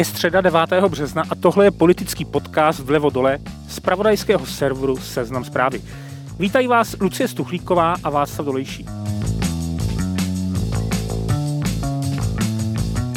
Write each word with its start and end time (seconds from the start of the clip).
Je 0.00 0.04
středa 0.04 0.40
9. 0.40 0.60
března 0.88 1.22
a 1.30 1.34
tohle 1.34 1.64
je 1.64 1.70
politický 1.70 2.24
podcast 2.24 2.80
vlevo 2.80 3.10
dole 3.10 3.38
z 3.68 3.80
pravodajského 3.80 4.46
serveru 4.46 4.96
Seznam 4.96 5.44
zprávy. 5.44 5.82
Vítají 6.38 6.66
vás 6.66 6.96
Lucie 7.00 7.28
Stuchlíková 7.28 7.94
a 8.04 8.10
Václav 8.10 8.46
Dolejší. 8.46 8.86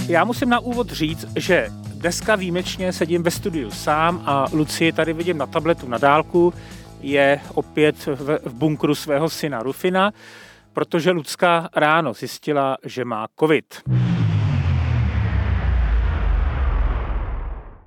Já 0.08 0.24
musím 0.24 0.50
na 0.50 0.60
úvod 0.60 0.92
říct, 0.92 1.26
že 1.36 1.70
dneska 1.94 2.36
výjimečně 2.36 2.94
sedím 2.94 3.24
ve 3.24 3.32
studiu 3.32 3.72
sám 3.72 4.24
a 4.26 4.46
Lucie 4.54 4.94
tady 4.94 5.14
vidím 5.14 5.38
na 5.38 5.46
tabletu 5.46 5.88
na 5.88 5.98
dálku. 5.98 6.54
Je 7.02 7.40
opět 7.54 8.06
v, 8.06 8.40
v 8.46 8.54
bunkru 8.54 8.96
svého 8.96 9.30
syna 9.30 9.64
Rufina, 9.64 10.12
protože 10.74 11.12
Lucka 11.12 11.70
ráno 11.76 12.14
zjistila, 12.14 12.78
že 12.86 13.06
má 13.06 13.28
covid. 13.40 13.84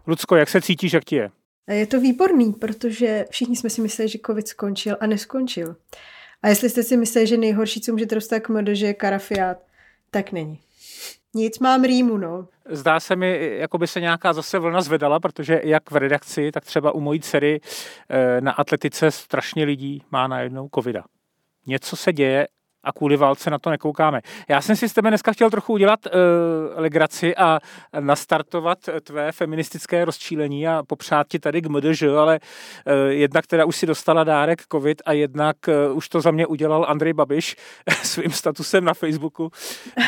Lucko, 0.07 0.37
jak 0.37 0.49
se 0.49 0.61
cítíš, 0.61 0.93
jak 0.93 1.05
ti 1.05 1.17
je? 1.17 1.31
Je 1.71 1.87
to 1.87 2.01
výborný, 2.01 2.53
protože 2.53 3.25
všichni 3.31 3.57
jsme 3.57 3.71
si 3.71 3.81
mysleli, 3.81 4.09
že 4.09 4.19
covid 4.27 4.49
skončil 4.49 4.97
a 5.01 5.07
neskončil. 5.07 5.77
A 6.43 6.49
jestli 6.49 6.71
jste 6.71 6.83
si 6.83 6.97
mysleli, 6.97 7.27
že 7.27 7.37
nejhorší, 7.37 7.81
co 7.81 7.93
můžete 7.93 8.15
dostat 8.15 8.41
k 8.41 8.49
MD, 8.49 8.69
že 8.73 8.87
je 8.87 8.95
karafiát, 8.95 9.59
tak 10.11 10.33
není. 10.33 10.61
Nic, 11.35 11.59
mám 11.59 11.85
rýmu, 11.85 12.17
no. 12.17 12.49
Zdá 12.71 13.01
se 13.01 13.17
mi, 13.17 13.57
jako 13.59 13.79
by 13.79 13.87
se 13.87 14.01
nějaká 14.01 14.33
zase 14.33 14.59
vlna 14.59 14.81
zvedala, 14.81 15.21
protože 15.21 15.61
jak 15.65 15.91
v 15.91 15.97
redakci, 15.97 16.53
tak 16.53 16.65
třeba 16.65 16.93
u 16.93 17.01
mojí 17.01 17.21
dcery 17.21 17.61
eh, 18.09 18.41
na 18.41 18.53
atletice 18.53 19.11
strašně 19.11 19.65
lidí 19.65 20.03
má 20.11 20.27
najednou 20.27 20.69
covida. 20.75 21.05
Něco 21.67 21.97
se 21.97 22.13
děje 22.13 22.49
a 22.87 22.93
kvůli 22.93 23.17
válce 23.17 23.51
na 23.51 23.59
to 23.59 23.71
nekoukáme. 23.71 24.21
Já 24.49 24.61
jsem 24.61 24.77
si 24.77 24.89
s 24.89 24.93
tebe 24.93 25.11
dneska 25.11 25.33
chtěl 25.33 25.51
trochu 25.51 25.73
udělat 25.73 26.07
uh, 26.07 26.13
legraci 26.75 27.37
a 27.37 27.59
nastartovat 28.01 28.79
tvé 29.03 29.33
feministické 29.33 30.05
rozčílení 30.05 30.69
a 30.69 30.83
popřát 30.87 31.29
ti 31.29 31.39
tady 31.39 31.63
k 31.63 31.67
MDŽ, 31.67 32.03
ale 32.03 32.41
uh, 32.41 32.93
jednak 33.09 33.47
teda 33.47 33.65
už 33.65 33.77
si 33.77 33.87
dostala 33.87 34.25
dárek 34.25 34.63
covid 34.73 35.03
a 35.07 35.13
jednak 35.13 35.57
uh, 35.69 35.97
už 35.97 36.09
to 36.09 36.21
za 36.21 36.31
mě 36.31 36.47
udělal 36.47 36.87
Andrej 36.89 37.13
Babiš 37.13 37.57
svým 38.03 38.31
statusem 38.31 38.85
na 38.85 38.95
Facebooku, 38.95 39.53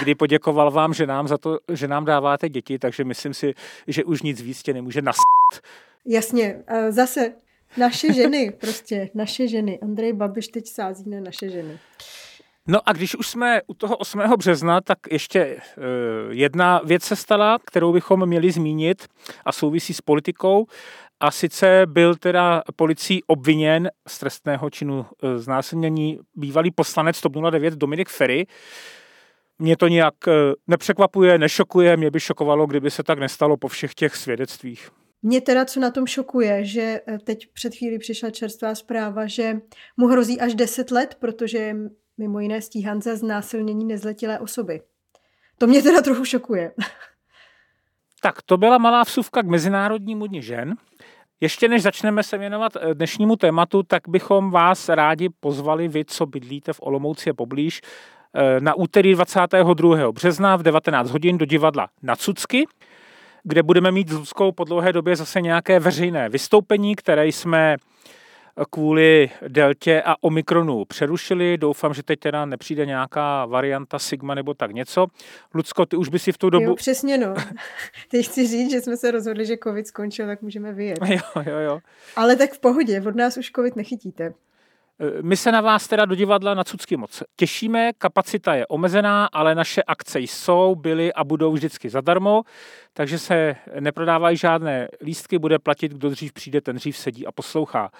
kdy 0.02 0.14
poděkoval 0.14 0.70
vám, 0.70 0.94
že 0.94 1.06
nám 1.06 1.28
za 1.28 1.38
to, 1.38 1.58
že 1.72 1.88
nám 1.88 2.04
dáváte 2.04 2.48
děti, 2.48 2.78
takže 2.78 3.04
myslím 3.04 3.34
si, 3.34 3.54
že 3.86 4.04
už 4.04 4.22
nic 4.22 4.42
víc 4.42 4.62
tě 4.62 4.74
nemůže 4.74 5.02
nas. 5.02 5.16
Jasně, 6.06 6.56
zase 6.88 7.32
naše 7.76 8.12
ženy, 8.12 8.52
prostě 8.60 9.10
naše 9.14 9.48
ženy. 9.48 9.78
Andrej 9.82 10.12
Babiš 10.12 10.48
teď 10.48 10.66
sází 10.66 11.10
na 11.10 11.20
naše 11.20 11.50
ženy. 11.50 11.78
No 12.70 12.88
a 12.88 12.92
když 12.92 13.14
už 13.14 13.28
jsme 13.28 13.60
u 13.66 13.74
toho 13.74 13.96
8. 13.96 14.20
března, 14.36 14.80
tak 14.80 14.98
ještě 15.10 15.56
uh, 15.56 15.82
jedna 16.30 16.80
věc 16.84 17.02
se 17.02 17.16
stala, 17.16 17.58
kterou 17.66 17.92
bychom 17.92 18.26
měli 18.26 18.50
zmínit 18.50 19.06
a 19.44 19.52
souvisí 19.52 19.94
s 19.94 20.00
politikou. 20.00 20.66
A 21.20 21.30
sice 21.30 21.82
byl 21.86 22.14
teda 22.14 22.62
policií 22.76 23.22
obviněn 23.26 23.90
z 24.08 24.18
trestného 24.18 24.70
činu 24.70 24.98
uh, 24.98 25.36
znásilnění 25.36 26.18
bývalý 26.34 26.70
poslanec 26.70 27.20
TOP 27.20 27.32
09 27.50 27.74
Dominik 27.74 28.08
Ferry. 28.08 28.46
Mě 29.58 29.76
to 29.76 29.88
nějak 29.88 30.14
uh, 30.26 30.32
nepřekvapuje, 30.66 31.38
nešokuje, 31.38 31.96
mě 31.96 32.10
by 32.10 32.20
šokovalo, 32.20 32.66
kdyby 32.66 32.90
se 32.90 33.02
tak 33.02 33.18
nestalo 33.18 33.56
po 33.56 33.68
všech 33.68 33.94
těch 33.94 34.16
svědectvích. 34.16 34.90
Mě 35.22 35.40
teda 35.40 35.64
co 35.64 35.80
na 35.80 35.90
tom 35.90 36.06
šokuje, 36.06 36.64
že 36.64 37.00
teď 37.24 37.46
před 37.52 37.74
chvíli 37.74 37.98
přišla 37.98 38.30
čerstvá 38.30 38.74
zpráva, 38.74 39.26
že 39.26 39.60
mu 39.96 40.06
hrozí 40.06 40.40
až 40.40 40.54
10 40.54 40.90
let, 40.90 41.16
protože 41.20 41.74
mimo 42.18 42.40
jiné 42.40 42.62
stíhan 42.62 43.02
za 43.02 43.16
znásilnění 43.16 43.84
nezletilé 43.84 44.38
osoby. 44.38 44.80
To 45.58 45.66
mě 45.66 45.82
teda 45.82 46.02
trochu 46.02 46.24
šokuje. 46.24 46.72
Tak 48.20 48.42
to 48.42 48.56
byla 48.56 48.78
malá 48.78 49.02
vsuvka 49.02 49.42
k 49.42 49.46
Mezinárodnímu 49.46 50.26
dni 50.26 50.42
žen. 50.42 50.74
Ještě 51.40 51.68
než 51.68 51.82
začneme 51.82 52.22
se 52.22 52.38
věnovat 52.38 52.72
eh, 52.76 52.94
dnešnímu 52.94 53.36
tématu, 53.36 53.82
tak 53.82 54.02
bychom 54.08 54.50
vás 54.50 54.88
rádi 54.88 55.28
pozvali, 55.40 55.88
vy, 55.88 56.04
co 56.04 56.26
bydlíte 56.26 56.72
v 56.72 56.80
Olomouci 56.82 57.30
a 57.30 57.34
poblíž, 57.34 57.80
eh, 58.34 58.60
na 58.60 58.74
úterý 58.74 59.14
22. 59.14 60.12
března 60.12 60.56
v 60.56 60.62
19 60.62 61.10
hodin 61.10 61.38
do 61.38 61.44
divadla 61.44 61.88
na 62.02 62.16
Cucky, 62.16 62.66
kde 63.42 63.62
budeme 63.62 63.90
mít 63.90 64.08
s 64.08 64.12
Luckou 64.12 64.52
po 64.52 64.64
dlouhé 64.64 64.92
době 64.92 65.16
zase 65.16 65.40
nějaké 65.40 65.80
veřejné 65.80 66.28
vystoupení, 66.28 66.96
které 66.96 67.26
jsme 67.26 67.76
kvůli 68.70 69.30
deltě 69.48 70.02
a 70.06 70.14
omikronu 70.20 70.84
přerušili. 70.84 71.58
Doufám, 71.58 71.94
že 71.94 72.02
teď 72.02 72.20
teda 72.20 72.44
nepřijde 72.44 72.86
nějaká 72.86 73.46
varianta 73.46 73.98
Sigma 73.98 74.34
nebo 74.34 74.54
tak 74.54 74.70
něco. 74.70 75.06
Lucko, 75.54 75.86
ty 75.86 75.96
už 75.96 76.08
by 76.08 76.18
si 76.18 76.32
v 76.32 76.38
tu 76.38 76.50
dobu... 76.50 76.64
Jo, 76.64 76.74
přesně 76.74 77.18
no. 77.18 77.34
Teď 78.10 78.26
chci 78.26 78.46
říct, 78.46 78.70
že 78.70 78.80
jsme 78.80 78.96
se 78.96 79.10
rozhodli, 79.10 79.46
že 79.46 79.56
covid 79.64 79.86
skončil, 79.86 80.26
tak 80.26 80.42
můžeme 80.42 80.72
vyjet. 80.72 80.98
Jo, 81.06 81.42
jo, 81.46 81.58
jo. 81.58 81.78
Ale 82.16 82.36
tak 82.36 82.52
v 82.52 82.60
pohodě, 82.60 83.02
od 83.06 83.16
nás 83.16 83.36
už 83.36 83.50
covid 83.50 83.76
nechytíte. 83.76 84.34
My 85.22 85.36
se 85.36 85.52
na 85.52 85.60
vás 85.60 85.88
teda 85.88 86.04
do 86.04 86.14
divadla 86.14 86.54
na 86.54 86.64
Cucky 86.64 86.96
moc 86.96 87.22
těšíme, 87.36 87.92
kapacita 87.98 88.54
je 88.54 88.66
omezená, 88.66 89.26
ale 89.32 89.54
naše 89.54 89.82
akce 89.82 90.20
jsou, 90.20 90.74
byly 90.74 91.12
a 91.12 91.24
budou 91.24 91.52
vždycky 91.52 91.90
zadarmo, 91.90 92.42
takže 92.92 93.18
se 93.18 93.56
neprodávají 93.80 94.36
žádné 94.36 94.88
lístky, 95.00 95.38
bude 95.38 95.58
platit, 95.58 95.92
kdo 95.92 96.10
dřív 96.10 96.32
přijde, 96.32 96.60
ten 96.60 96.76
dřív 96.76 96.96
sedí 96.96 97.26
a 97.26 97.32
poslouchá. 97.32 97.90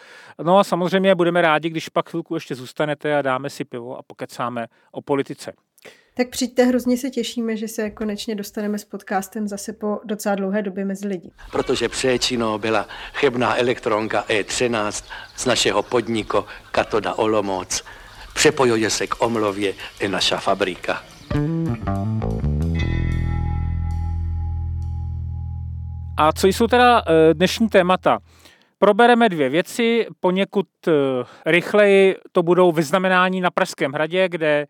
No 0.42 0.59
a 0.59 0.64
samozřejmě 0.64 1.14
budeme 1.14 1.42
rádi, 1.42 1.70
když 1.70 1.88
pak 1.88 2.10
chvilku 2.10 2.34
ještě 2.34 2.54
zůstanete 2.54 3.19
a 3.19 3.22
dáme 3.22 3.50
si 3.50 3.65
pivo 3.65 3.98
a 3.98 4.03
pokecáme 4.03 4.66
o 4.92 5.03
politice. 5.03 5.53
Tak 6.19 6.29
přijďte, 6.29 6.65
hrozně 6.65 6.97
se 6.97 7.11
těšíme, 7.11 7.56
že 7.56 7.69
se 7.69 7.91
konečně 7.91 8.34
dostaneme 8.34 8.79
s 8.79 8.84
podcastem 8.84 9.49
zase 9.49 9.73
po 9.73 10.01
docela 10.05 10.34
dlouhé 10.34 10.62
době 10.62 10.84
mezi 10.84 11.09
lidi. 11.09 11.31
Protože 11.53 11.89
příčinou 11.89 12.59
byla 12.59 12.87
chybná 13.15 13.59
elektronka 13.59 14.25
E13 14.28 15.05
z 15.37 15.47
našeho 15.47 15.83
podniku 15.83 16.45
Katoda 16.71 17.15
Olomouc. 17.15 17.84
Přepojuje 18.34 18.91
se 18.91 19.07
k 19.07 19.23
omlově 19.23 19.75
i 20.01 20.09
naša 20.09 20.37
fabrika. 20.37 21.05
A 26.17 26.33
co 26.33 26.47
jsou 26.47 26.67
teda 26.67 27.03
eh, 27.07 27.34
dnešní 27.34 27.69
témata? 27.69 28.19
Probereme 28.78 29.28
dvě 29.28 29.49
věci, 29.49 30.07
poněkud 30.21 30.67
eh, 30.89 30.93
rychleji 31.47 32.17
to 32.33 32.43
budou 32.43 32.73
vyznamenání 32.73 33.41
na 33.41 33.51
Pražském 33.51 33.93
hradě, 33.93 34.28
kde 34.28 34.67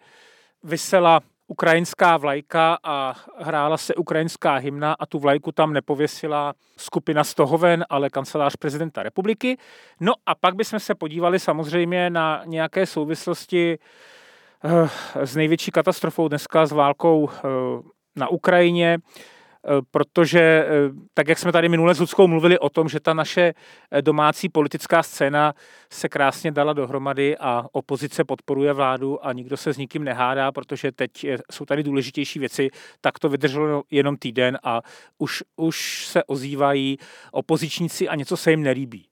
vysela 0.63 1.21
ukrajinská 1.49 2.17
vlajka 2.17 2.79
a 2.83 3.15
hrála 3.39 3.77
se 3.77 3.95
ukrajinská 3.95 4.55
hymna 4.55 4.93
a 4.93 5.07
tu 5.07 5.19
vlajku 5.19 5.53
tam 5.53 5.73
nepověsila 5.73 6.55
skupina 6.77 7.25
Stohoven, 7.25 7.85
ale 7.91 8.11
kancelář 8.11 8.57
prezidenta 8.57 9.03
republiky. 9.03 9.59
No 10.01 10.13
a 10.27 10.35
pak 10.35 10.55
bychom 10.55 10.81
se 10.81 10.95
podívali 10.95 11.39
samozřejmě 11.39 12.11
na 12.11 12.43
nějaké 12.47 12.87
souvislosti 12.87 13.79
eh, 14.65 15.27
s 15.27 15.37
největší 15.37 15.71
katastrofou 15.71 16.29
dneska, 16.29 16.67
s 16.67 16.73
válkou 16.73 17.31
eh, 17.31 17.41
na 18.17 18.29
Ukrajině. 18.29 18.99
Eh, 19.69 19.83
protože 19.91 20.41
eh, 20.41 20.67
tak, 21.15 21.29
jak 21.29 21.39
jsme 21.39 21.53
tady 21.53 21.69
minule 21.69 21.95
s 21.95 22.01
Ludskou 22.01 22.27
mluvili 22.27 22.59
o 22.59 22.69
tom, 22.69 22.89
že 22.89 23.01
ta 23.01 23.15
naše 23.15 23.55
eh, 23.91 24.03
domácí 24.03 24.49
politická 24.49 25.03
scéna 25.03 25.55
se 25.93 26.09
krásně 26.09 26.53
dala 26.53 26.73
dohromady 26.73 27.37
a 27.37 27.65
opozice 27.73 28.25
podporuje 28.25 28.73
vládu 28.73 29.27
a 29.27 29.33
nikdo 29.33 29.57
se 29.57 29.73
s 29.73 29.77
nikým 29.77 30.05
nehádá, 30.05 30.53
protože 30.53 30.93
teď 30.93 31.27
jsou 31.53 31.65
tady 31.65 31.83
důležitější 31.83 32.39
věci, 32.39 32.69
tak 33.01 33.19
to 33.19 33.29
vydrželo 33.29 33.83
jenom 33.91 34.17
týden 34.17 34.59
a 34.63 34.81
už, 35.19 35.43
už 35.57 36.07
se 36.07 36.25
ozývají 36.25 36.99
opozičníci 37.33 38.09
a 38.09 38.15
něco 38.15 38.37
se 38.37 38.51
jim 38.51 38.63
nelíbí. 38.63 39.09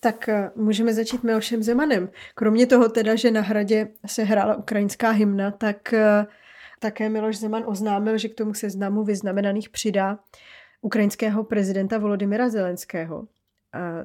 Tak 0.00 0.28
můžeme 0.56 0.94
začít 0.94 1.22
Milošem 1.22 1.62
Zemanem. 1.62 2.08
Kromě 2.34 2.66
toho 2.66 2.88
teda, 2.88 3.14
že 3.14 3.30
na 3.30 3.40
hradě 3.40 3.88
se 4.06 4.22
hrála 4.22 4.56
ukrajinská 4.56 5.10
hymna, 5.10 5.50
tak 5.50 5.94
také 6.82 7.08
Miloš 7.08 7.38
Zeman 7.38 7.62
oznámil, 7.66 8.18
že 8.18 8.28
k 8.28 8.34
tomu 8.34 8.54
seznamu 8.54 9.04
vyznamenaných 9.04 9.70
přidá 9.70 10.18
ukrajinského 10.80 11.44
prezidenta 11.44 11.98
Volodymyra 11.98 12.48
Zelenského, 12.48 13.26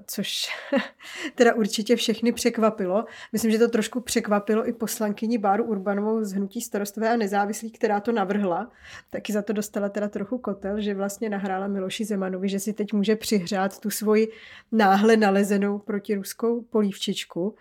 což 0.05 0.47
teda 1.35 1.53
určitě 1.53 1.95
všechny 1.95 2.31
překvapilo. 2.31 3.05
Myslím, 3.33 3.51
že 3.51 3.59
to 3.59 3.67
trošku 3.67 4.01
překvapilo 4.01 4.69
i 4.69 4.73
poslankyni 4.73 5.37
Báru 5.37 5.63
Urbanovou 5.63 6.23
z 6.23 6.33
Hnutí 6.33 6.61
starostové 6.61 7.09
a 7.09 7.15
nezávislí, 7.15 7.71
která 7.71 7.99
to 7.99 8.11
navrhla. 8.11 8.71
Taky 9.09 9.33
za 9.33 9.41
to 9.41 9.53
dostala 9.53 9.89
teda 9.89 10.07
trochu 10.07 10.37
kotel, 10.37 10.81
že 10.81 10.93
vlastně 10.93 11.29
nahrála 11.29 11.67
Miloši 11.67 12.05
Zemanovi, 12.05 12.49
že 12.49 12.59
si 12.59 12.73
teď 12.73 12.93
může 12.93 13.15
přihřát 13.15 13.79
tu 13.79 13.89
svoji 13.89 14.27
náhle 14.71 15.17
nalezenou 15.17 15.79
protiruskou 15.79 16.61
polívčičku. 16.61 17.55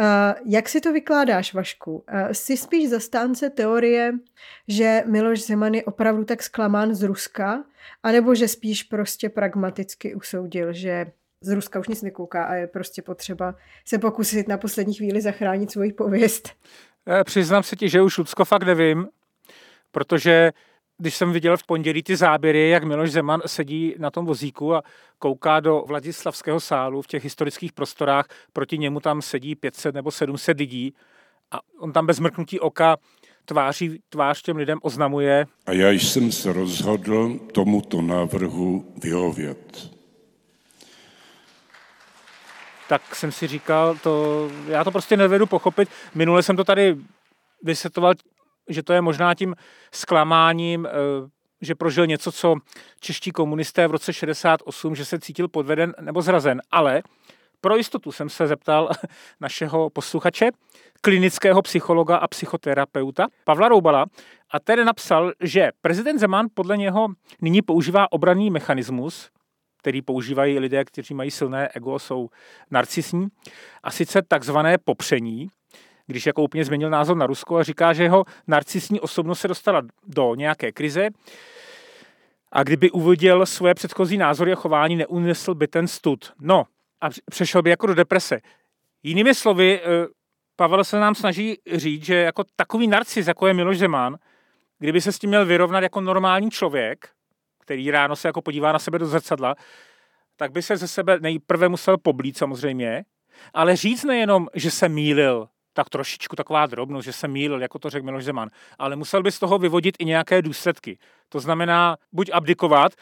Uh, 0.00 0.04
jak 0.46 0.68
si 0.68 0.80
to 0.80 0.92
vykládáš, 0.92 1.54
Vašku? 1.54 1.92
Uh, 1.94 2.28
jsi 2.32 2.56
spíš 2.56 2.88
zastánce 2.88 3.50
teorie, 3.50 4.12
že 4.68 5.02
Miloš 5.06 5.42
Zeman 5.42 5.74
je 5.74 5.84
opravdu 5.84 6.24
tak 6.24 6.42
zklamán 6.42 6.94
z 6.94 7.02
Ruska, 7.02 7.64
anebo 8.02 8.34
že 8.34 8.48
spíš 8.48 8.82
prostě 8.82 9.28
pragmaticky 9.28 10.14
usoudil, 10.14 10.72
že 10.72 11.06
z 11.44 11.54
Ruska 11.54 11.80
už 11.80 11.88
nic 11.88 12.02
nekouká 12.02 12.44
a 12.44 12.54
je 12.54 12.66
prostě 12.66 13.02
potřeba 13.02 13.54
se 13.84 13.98
pokusit 13.98 14.48
na 14.48 14.58
poslední 14.58 14.94
chvíli 14.94 15.20
zachránit 15.20 15.70
svoji 15.70 15.92
pověst? 15.92 16.50
Eh, 17.08 17.24
přiznám 17.24 17.62
se 17.62 17.76
ti, 17.76 17.88
že 17.88 18.02
už 18.02 18.18
Lucko 18.18 18.44
fakt 18.44 18.62
nevím, 18.62 19.08
protože 19.90 20.52
když 20.98 21.14
jsem 21.14 21.32
viděl 21.32 21.56
v 21.56 21.66
pondělí 21.66 22.02
ty 22.02 22.16
záběry, 22.16 22.68
jak 22.68 22.84
Miloš 22.84 23.12
Zeman 23.12 23.42
sedí 23.46 23.94
na 23.98 24.10
tom 24.10 24.26
vozíku 24.26 24.74
a 24.74 24.82
kouká 25.18 25.60
do 25.60 25.84
Vladislavského 25.86 26.60
sálu 26.60 27.02
v 27.02 27.06
těch 27.06 27.24
historických 27.24 27.72
prostorách, 27.72 28.26
proti 28.52 28.78
němu 28.78 29.00
tam 29.00 29.22
sedí 29.22 29.54
500 29.54 29.94
nebo 29.94 30.10
700 30.10 30.58
lidí 30.58 30.94
a 31.50 31.60
on 31.78 31.92
tam 31.92 32.06
bez 32.06 32.20
mrknutí 32.20 32.60
oka 32.60 32.96
tváří, 33.44 34.00
tvář 34.08 34.42
těm 34.42 34.56
lidem 34.56 34.78
oznamuje. 34.82 35.46
A 35.66 35.72
já 35.72 35.90
jsem 35.90 36.32
se 36.32 36.52
rozhodl 36.52 37.38
tomuto 37.52 38.02
návrhu 38.02 38.84
vyhovět. 39.02 39.93
Tak 42.94 43.14
jsem 43.14 43.32
si 43.32 43.46
říkal, 43.46 43.96
to, 44.02 44.48
já 44.68 44.84
to 44.84 44.90
prostě 44.90 45.16
nevedu 45.16 45.46
pochopit. 45.46 45.88
Minule 46.14 46.42
jsem 46.42 46.56
to 46.56 46.64
tady 46.64 46.96
vysvětloval, 47.62 48.14
že 48.68 48.82
to 48.82 48.92
je 48.92 49.00
možná 49.00 49.34
tím 49.34 49.54
zklamáním, 49.92 50.86
eh, 50.86 50.90
že 51.60 51.74
prožil 51.74 52.06
něco, 52.06 52.32
co 52.32 52.56
čeští 53.00 53.30
komunisté 53.30 53.86
v 53.86 53.90
roce 53.90 54.12
68, 54.12 54.94
že 54.94 55.04
se 55.04 55.18
cítil 55.18 55.48
podveden 55.48 55.94
nebo 56.00 56.22
zrazen. 56.22 56.62
Ale 56.70 57.02
pro 57.60 57.76
jistotu 57.76 58.12
jsem 58.12 58.28
se 58.28 58.46
zeptal 58.46 58.90
našeho 59.40 59.90
posluchače, 59.90 60.50
klinického 61.00 61.62
psychologa 61.62 62.16
a 62.16 62.28
psychoterapeuta 62.28 63.26
Pavla 63.44 63.68
Roubala 63.68 64.06
a 64.50 64.60
ten 64.60 64.84
napsal, 64.84 65.32
že 65.40 65.70
prezident 65.80 66.18
Zeman 66.18 66.46
podle 66.54 66.76
něho 66.76 67.08
nyní 67.40 67.62
používá 67.62 68.12
obranný 68.12 68.50
mechanismus, 68.50 69.30
který 69.84 70.02
používají 70.02 70.58
lidé, 70.58 70.84
kteří 70.84 71.14
mají 71.14 71.30
silné 71.30 71.68
ego, 71.74 71.98
jsou 71.98 72.30
narcisní, 72.70 73.28
a 73.82 73.90
sice 73.90 74.22
takzvané 74.22 74.78
popření, 74.78 75.48
když 76.06 76.26
jako 76.26 76.42
úplně 76.42 76.64
změnil 76.64 76.90
názor 76.90 77.16
na 77.16 77.26
Rusko 77.26 77.56
a 77.56 77.62
říká, 77.62 77.92
že 77.92 78.02
jeho 78.02 78.24
narcisní 78.46 79.00
osobnost 79.00 79.40
se 79.40 79.48
dostala 79.48 79.82
do 80.06 80.34
nějaké 80.34 80.72
krize 80.72 81.08
a 82.52 82.62
kdyby 82.62 82.90
uviděl 82.90 83.46
svoje 83.46 83.74
předchozí 83.74 84.16
názory 84.16 84.52
a 84.52 84.56
chování, 84.56 84.96
neunesl 84.96 85.54
by 85.54 85.68
ten 85.68 85.88
stud. 85.88 86.32
No 86.40 86.64
a 87.00 87.08
přešel 87.30 87.62
by 87.62 87.70
jako 87.70 87.86
do 87.86 87.94
deprese. 87.94 88.40
Jinými 89.02 89.34
slovy, 89.34 89.80
eh, 89.80 90.06
Pavel 90.56 90.84
se 90.84 91.00
nám 91.00 91.14
snaží 91.14 91.58
říct, 91.72 92.04
že 92.04 92.14
jako 92.14 92.44
takový 92.56 92.88
narcis, 92.88 93.26
jako 93.26 93.46
je 93.46 93.54
Miloš 93.54 93.78
Zeman, 93.78 94.16
kdyby 94.78 95.00
se 95.00 95.12
s 95.12 95.18
tím 95.18 95.30
měl 95.30 95.46
vyrovnat 95.46 95.82
jako 95.82 96.00
normální 96.00 96.50
člověk, 96.50 97.08
který 97.64 97.90
ráno 97.90 98.16
se 98.16 98.28
jako 98.28 98.42
podívá 98.42 98.72
na 98.72 98.78
sebe 98.78 98.98
do 98.98 99.06
zrcadla, 99.06 99.54
tak 100.36 100.52
by 100.52 100.62
se 100.62 100.76
ze 100.76 100.88
sebe 100.88 101.18
nejprve 101.20 101.68
musel 101.68 101.98
poblít 101.98 102.38
samozřejmě, 102.38 103.04
ale 103.54 103.76
říct 103.76 104.04
nejenom, 104.04 104.48
že 104.54 104.70
se 104.70 104.88
mýlil, 104.88 105.48
tak 105.72 105.88
trošičku 105.88 106.36
taková 106.36 106.66
drobnost, 106.66 107.04
že 107.04 107.12
se 107.12 107.28
mýlil, 107.28 107.62
jako 107.62 107.78
to 107.78 107.90
řekl 107.90 108.04
Miloš 108.04 108.24
Zeman, 108.24 108.48
ale 108.78 108.96
musel 108.96 109.22
by 109.22 109.32
z 109.32 109.38
toho 109.38 109.58
vyvodit 109.58 109.96
i 109.98 110.04
nějaké 110.04 110.42
důsledky. 110.42 110.98
To 111.28 111.40
znamená 111.40 111.96
buď 112.12 112.30
abdikovat, 112.32 112.92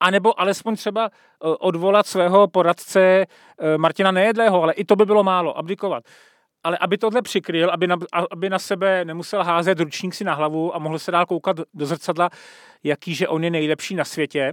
anebo 0.00 0.40
alespoň 0.40 0.76
třeba 0.76 1.10
eh, 1.10 1.48
odvolat 1.48 2.06
svého 2.06 2.48
poradce 2.48 3.00
eh, 3.00 3.78
Martina 3.78 4.10
Nejedlého, 4.10 4.62
ale 4.62 4.72
i 4.72 4.84
to 4.84 4.96
by 4.96 5.04
bylo 5.04 5.24
málo, 5.24 5.58
abdikovat 5.58 6.04
ale 6.66 6.78
aby 6.78 6.98
tohle 6.98 7.22
přikryl, 7.22 7.70
aby 7.70 7.86
na, 7.86 7.96
aby 8.30 8.50
na 8.50 8.58
sebe 8.58 9.04
nemusel 9.04 9.44
házet 9.44 9.80
ručník 9.80 10.14
si 10.14 10.24
na 10.24 10.34
hlavu 10.34 10.74
a 10.76 10.78
mohl 10.78 10.98
se 10.98 11.10
dál 11.10 11.26
koukat 11.26 11.56
do 11.74 11.86
zrcadla, 11.86 12.30
jaký, 12.84 13.14
že 13.14 13.28
on 13.28 13.44
je 13.44 13.50
nejlepší 13.50 13.94
na 13.94 14.04
světě, 14.04 14.52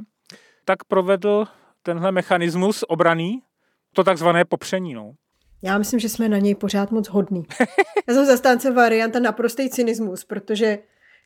tak 0.65 0.83
provedl 0.83 1.45
tenhle 1.83 2.11
mechanismus 2.11 2.83
obraný, 2.87 3.41
to 3.93 4.03
takzvané 4.03 4.45
popření. 4.45 4.93
No. 4.93 5.11
Já 5.61 5.77
myslím, 5.77 5.99
že 5.99 6.09
jsme 6.09 6.29
na 6.29 6.37
něj 6.37 6.55
pořád 6.55 6.91
moc 6.91 7.09
hodný. 7.09 7.43
Já 8.07 8.13
jsem 8.13 8.25
zastánce 8.25 8.71
varianta 8.71 9.19
naprostý 9.19 9.69
cynismus, 9.69 10.23
protože 10.23 10.79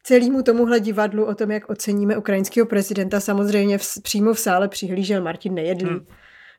celému 0.03 0.43
tomuhle 0.43 0.79
divadlu 0.79 1.25
o 1.25 1.35
tom, 1.35 1.51
jak 1.51 1.69
oceníme 1.69 2.17
ukrajinského 2.17 2.67
prezidenta, 2.67 3.19
samozřejmě 3.19 3.77
v, 3.77 3.83
přímo 4.03 4.33
v 4.33 4.39
sále 4.39 4.67
přihlížel 4.67 5.21
Martin 5.21 5.53
Nejedlý. 5.53 5.89
Hmm 5.89 6.07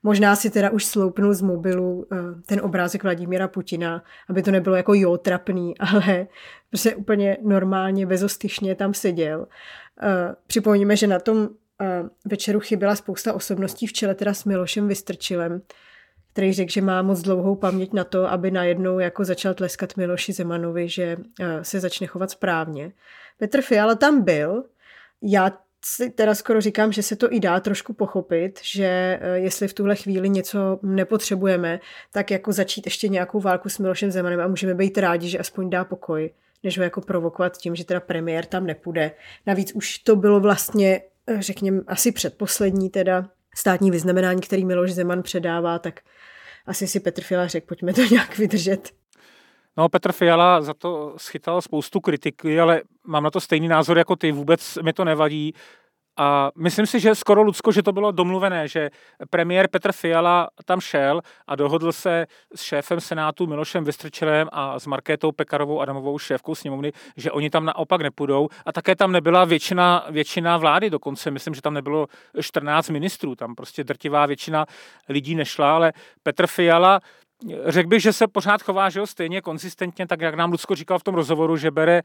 Možná 0.03 0.37
si 0.37 0.50
teda 0.50 0.71
už 0.71 0.85
sloupnul 0.85 1.35
z 1.35 1.43
mobilu 1.43 2.06
eh, 2.12 2.17
ten 2.47 2.61
obrázek 2.61 3.03
Vladimíra 3.03 3.49
Putina, 3.49 4.05
aby 4.29 4.43
to 4.43 4.50
nebylo 4.50 4.77
jako 4.77 4.95
jo 4.95 5.17
trapný, 5.17 5.79
ale 5.81 6.27
prostě 6.71 6.95
úplně 6.95 7.37
normálně, 7.43 8.06
bezostyšně 8.06 8.75
tam 8.75 8.95
seděl. 8.95 9.47
Eh, 10.03 10.35
připomněme, 10.47 10.97
že 10.97 11.06
na 11.06 11.19
tom 11.19 11.49
eh, 11.81 12.03
večeru 12.25 12.61
chyběla 12.61 12.97
spousta 12.97 13.33
osobností 13.33 13.87
v 13.87 13.93
čele 13.93 14.15
teda 14.15 14.35
s 14.35 14.45
Milošem 14.45 14.89
Vystrčilem, 14.89 15.62
který 16.33 16.53
řekl, 16.53 16.73
že 16.73 16.83
má 16.83 17.03
moc 17.03 17.23
dlouhou 17.23 17.56
paměť 17.56 17.93
na 17.93 18.05
to, 18.05 18.31
aby 18.31 18.50
najednou 18.50 18.99
jako 18.99 19.25
začal 19.25 19.55
tleskat 19.55 19.97
Miloši 19.97 20.33
Zemanovi, 20.33 20.89
že 20.89 21.17
se 21.62 21.81
začne 21.81 22.06
chovat 22.06 22.31
správně. 22.31 22.93
Petr 23.39 23.62
Fiala 23.62 23.95
tam 23.95 24.23
byl, 24.23 24.65
já 25.23 25.50
si 25.88 26.11
teda 26.11 26.35
skoro 26.35 26.61
říkám, 26.61 26.93
že 26.93 27.02
se 27.02 27.17
to 27.17 27.32
i 27.32 27.40
dá 27.40 27.61
trošku 27.61 27.93
pochopit, 27.93 28.61
že 28.62 29.19
eh, 29.20 29.38
jestli 29.38 29.69
v 29.69 29.75
tuhle 29.75 29.96
chvíli 29.96 30.29
něco 30.29 30.79
nepotřebujeme, 30.82 31.81
tak 32.12 32.31
jako 32.31 32.52
začít 32.52 32.87
ještě 32.87 33.08
nějakou 33.08 33.40
válku 33.40 33.69
s 33.69 33.79
Milošem 33.79 34.11
Zemanem 34.11 34.40
a 34.40 34.49
můžeme 34.49 34.75
být 34.75 34.99
rádi, 34.99 35.29
že 35.29 35.38
aspoň 35.38 35.70
dá 35.70 35.85
pokoj, 35.85 36.31
než 36.62 36.79
ho 36.79 36.85
jako 36.85 37.00
provokovat 37.00 37.56
tím, 37.58 37.75
že 37.75 37.85
teda 37.85 38.00
premiér 38.00 38.44
tam 38.44 38.67
nepůjde. 38.67 39.11
Navíc 39.46 39.73
už 39.73 39.99
to 39.99 40.17
bylo 40.17 40.40
vlastně, 40.40 41.02
eh, 41.26 41.43
řekněme, 41.43 41.81
asi 41.87 42.12
předposlední 42.12 42.90
teda 42.90 43.29
státní 43.55 43.90
vyznamenání, 43.90 44.40
který 44.40 44.64
Miloš 44.64 44.93
Zeman 44.93 45.23
předává, 45.23 45.79
tak 45.79 46.00
asi 46.67 46.87
si 46.87 47.00
Petr 47.00 47.23
Fiala 47.23 47.46
řekl, 47.46 47.67
pojďme 47.67 47.93
to 47.93 48.02
nějak 48.11 48.38
vydržet. 48.38 48.98
No, 49.78 49.88
Petr 49.88 50.12
Fiala 50.12 50.60
za 50.60 50.75
to 50.75 51.14
schytal 51.16 51.62
spoustu 51.62 52.00
kritiky, 52.00 52.60
ale 52.60 52.82
mám 53.06 53.22
na 53.22 53.30
to 53.30 53.40
stejný 53.40 53.69
názor 53.69 53.98
jako 53.98 54.16
ty, 54.16 54.32
vůbec 54.32 54.78
mi 54.82 54.92
to 54.92 55.04
nevadí. 55.04 55.54
A 56.16 56.50
myslím 56.56 56.86
si, 56.86 57.00
že 57.00 57.14
skoro 57.14 57.42
Lucko, 57.42 57.72
že 57.72 57.82
to 57.82 57.92
bylo 57.92 58.12
domluvené, 58.12 58.69
že 58.69 58.90
premiér 59.30 59.69
Petr 59.69 59.92
Fiala 59.92 60.48
tam 60.64 60.80
šel 60.80 61.20
a 61.46 61.56
dohodl 61.56 61.92
se 61.92 62.26
s 62.54 62.62
šéfem 62.62 63.00
Senátu 63.00 63.46
Milošem 63.46 63.84
Vystrčelem 63.84 64.48
a 64.52 64.78
s 64.78 64.86
Markétou 64.86 65.32
Pekarovou 65.32 65.80
Adamovou 65.80 66.19
šéfkou 66.19 66.54
sněmovny, 66.54 66.92
že 67.16 67.32
oni 67.32 67.50
tam 67.50 67.64
naopak 67.64 68.00
nepůjdou. 68.00 68.48
A 68.66 68.72
také 68.72 68.96
tam 68.96 69.12
nebyla 69.12 69.44
většina, 69.44 70.06
většina 70.10 70.56
vlády 70.56 70.90
dokonce. 70.90 71.30
Myslím, 71.30 71.54
že 71.54 71.62
tam 71.62 71.75
nebylo 71.75 72.06
14 72.40 72.90
ministrů, 72.90 73.34
tam 73.34 73.54
prostě 73.54 73.84
drtivá 73.84 74.26
většina 74.26 74.66
lidí 75.08 75.34
nešla, 75.34 75.75
ale 75.75 75.92
Petr 76.23 76.47
Fiala 76.47 77.00
Řekl 77.66 77.88
bych, 77.88 78.02
že 78.02 78.12
se 78.12 78.28
pořád 78.28 78.62
chová 78.62 78.90
že 78.90 79.00
jo, 79.00 79.07
stejně 79.07 79.40
konzistentně, 79.40 80.07
tak 80.07 80.21
jak 80.21 80.35
nám 80.35 80.52
Lucko 80.52 80.75
říkal 80.75 80.99
v 80.99 81.02
tom 81.02 81.14
rozhovoru, 81.14 81.57
že 81.57 81.71
bere 81.71 82.02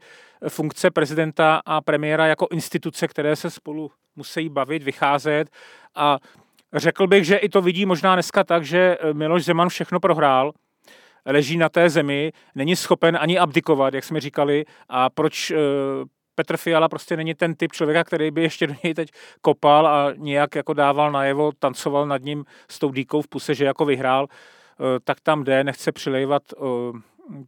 funkce 0.48 0.90
prezidenta 0.90 1.62
a 1.66 1.80
premiéra 1.80 2.26
jako 2.26 2.46
instituce, 2.50 3.08
které 3.08 3.36
se 3.36 3.50
spolu 3.50 3.90
musí 4.16 4.48
bavit, 4.48 4.82
vycházet 4.82 5.50
a 5.94 6.18
řekl 6.74 7.06
bych, 7.06 7.24
že 7.24 7.36
i 7.36 7.48
to 7.48 7.62
vidí 7.62 7.86
možná 7.86 8.14
dneska 8.14 8.44
tak, 8.44 8.64
že 8.64 8.98
Miloš 9.12 9.44
Zeman 9.44 9.68
všechno 9.68 10.00
prohrál, 10.00 10.52
leží 11.26 11.56
na 11.56 11.68
té 11.68 11.90
zemi, 11.90 12.32
není 12.54 12.76
schopen 12.76 13.18
ani 13.20 13.38
abdikovat, 13.38 13.94
jak 13.94 14.04
jsme 14.04 14.20
říkali, 14.20 14.64
a 14.88 15.10
proč 15.10 15.50
eh, 15.50 15.56
Petr 16.34 16.56
Fiala 16.56 16.88
prostě 16.88 17.16
není 17.16 17.34
ten 17.34 17.54
typ 17.54 17.72
člověka, 17.72 18.04
který 18.04 18.30
by 18.30 18.42
ještě 18.42 18.66
do 18.66 18.74
něj 18.84 18.94
teď 18.94 19.10
kopal 19.40 19.86
a 19.86 20.12
nějak 20.16 20.54
jako 20.54 20.72
dával 20.72 21.12
najevo, 21.12 21.52
tancoval 21.58 22.06
nad 22.06 22.22
ním 22.22 22.44
s 22.70 22.78
tou 22.78 22.90
dýkou 22.90 23.22
v 23.22 23.28
puse, 23.28 23.54
že 23.54 23.64
jako 23.64 23.84
vyhrál. 23.84 24.26
Eh, 24.80 25.00
tak 25.04 25.20
tam 25.20 25.44
jde, 25.44 25.64
nechce 25.64 25.92
přilejvat 25.92 26.42
eh, 26.52 26.56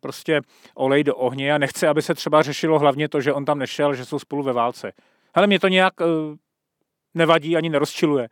prostě 0.01 0.41
olej 0.75 1.05
do 1.05 1.17
ohně 1.17 1.55
a 1.55 1.59
nechce, 1.59 1.89
aby 1.89 2.03
se 2.03 2.15
třeba 2.15 2.43
řešilo 2.43 2.79
hlavně 2.79 3.09
to, 3.09 3.21
že 3.21 3.33
on 3.33 3.45
tam 3.45 3.59
nešel, 3.59 3.95
že 3.95 4.05
jsou 4.05 4.19
spolu 4.19 4.43
ve 4.43 4.53
válce. 4.53 4.93
Ale 5.35 5.47
mě 5.47 5.61
to 5.61 5.69
nějak 5.69 5.95
eh, 6.01 6.05
nevadí 7.15 7.57
ani 7.57 7.69
nerozčiluje. 7.69 8.29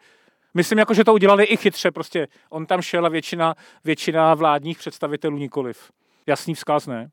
Myslím, 0.54 0.78
jako, 0.78 0.94
že 0.94 1.04
to 1.04 1.14
udělali 1.14 1.44
i 1.44 1.56
chytře, 1.56 1.90
prostě 1.90 2.28
on 2.50 2.66
tam 2.66 2.82
šel 2.82 3.06
a 3.06 3.08
většina, 3.08 3.54
většina 3.84 4.34
vládních 4.34 4.78
představitelů 4.78 5.38
nikoliv. 5.38 5.90
Jasný 6.26 6.54
vzkaz, 6.54 6.86
ne? 6.86 7.10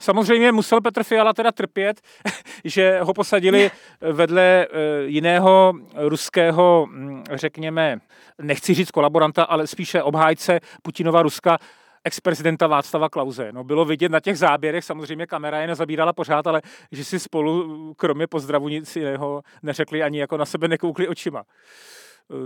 Samozřejmě 0.00 0.52
musel 0.52 0.80
Petr 0.80 1.02
Fiala 1.02 1.32
teda 1.32 1.52
trpět, 1.52 2.00
že 2.64 3.00
ho 3.02 3.14
posadili 3.14 3.70
vedle 4.00 4.42
eh, 4.42 4.68
jiného 5.04 5.72
ruského, 5.96 6.86
hm, 6.90 7.24
řekněme, 7.32 7.98
nechci 8.42 8.74
říct 8.74 8.90
kolaboranta, 8.90 9.44
ale 9.44 9.66
spíše 9.66 10.02
obhájce 10.02 10.60
Putinova 10.82 11.22
Ruska, 11.22 11.58
ex-prezidenta 12.04 12.66
Václava 12.66 13.08
Klauze. 13.08 13.52
No, 13.52 13.64
bylo 13.64 13.84
vidět 13.84 14.12
na 14.12 14.20
těch 14.20 14.38
záběrech, 14.38 14.84
samozřejmě 14.84 15.26
kamera 15.26 15.60
je 15.60 15.66
nezabírala 15.66 16.12
pořád, 16.12 16.46
ale 16.46 16.62
že 16.92 17.04
si 17.04 17.18
spolu, 17.18 17.94
kromě 17.94 18.26
pozdravu 18.26 18.68
nic 18.68 18.96
jiného, 18.96 19.42
neřekli 19.62 20.02
ani 20.02 20.18
jako 20.20 20.36
na 20.36 20.44
sebe 20.44 20.68
nekoukli 20.68 21.08
očima. 21.08 21.44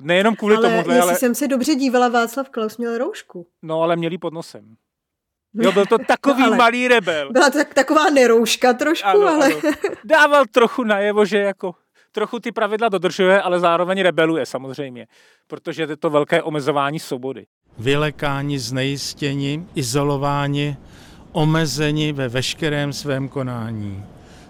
Nejenom 0.00 0.36
kvůli 0.36 0.56
ale 0.56 0.82
tomu, 0.82 1.00
ale... 1.02 1.14
jsem 1.14 1.34
se 1.34 1.48
dobře 1.48 1.74
dívala, 1.74 2.08
Václav 2.08 2.48
Klaus 2.48 2.78
měl 2.78 2.98
roušku. 2.98 3.46
No, 3.62 3.82
ale 3.82 3.96
měli 3.96 4.18
pod 4.18 4.32
nosem. 4.32 4.76
Jo, 5.54 5.72
byl 5.72 5.86
to 5.86 5.98
takový 6.06 6.42
no, 6.42 6.56
malý 6.56 6.88
rebel. 6.88 7.32
Byla 7.32 7.50
to 7.50 7.58
tak, 7.58 7.74
taková 7.74 8.10
nerouška 8.10 8.72
trošku, 8.72 9.08
ano, 9.08 9.28
ale... 9.28 9.46
Ano. 9.46 9.60
Dával 10.04 10.44
trochu 10.50 10.84
najevo, 10.84 11.24
že 11.24 11.38
jako 11.38 11.74
trochu 12.12 12.38
ty 12.38 12.52
pravidla 12.52 12.88
dodržuje, 12.88 13.42
ale 13.42 13.60
zároveň 13.60 14.02
rebeluje 14.02 14.46
samozřejmě, 14.46 15.06
protože 15.46 15.82
je 15.82 15.96
to 15.96 16.10
velké 16.10 16.42
omezování 16.42 16.98
svobody. 16.98 17.46
Vylekáni, 17.78 18.58
znejistěni, 18.58 19.66
izolováni, 19.74 20.76
omezeni 21.32 22.12
ve 22.12 22.28
veškerém 22.28 22.92
svém 22.92 23.28
konání. 23.28 24.04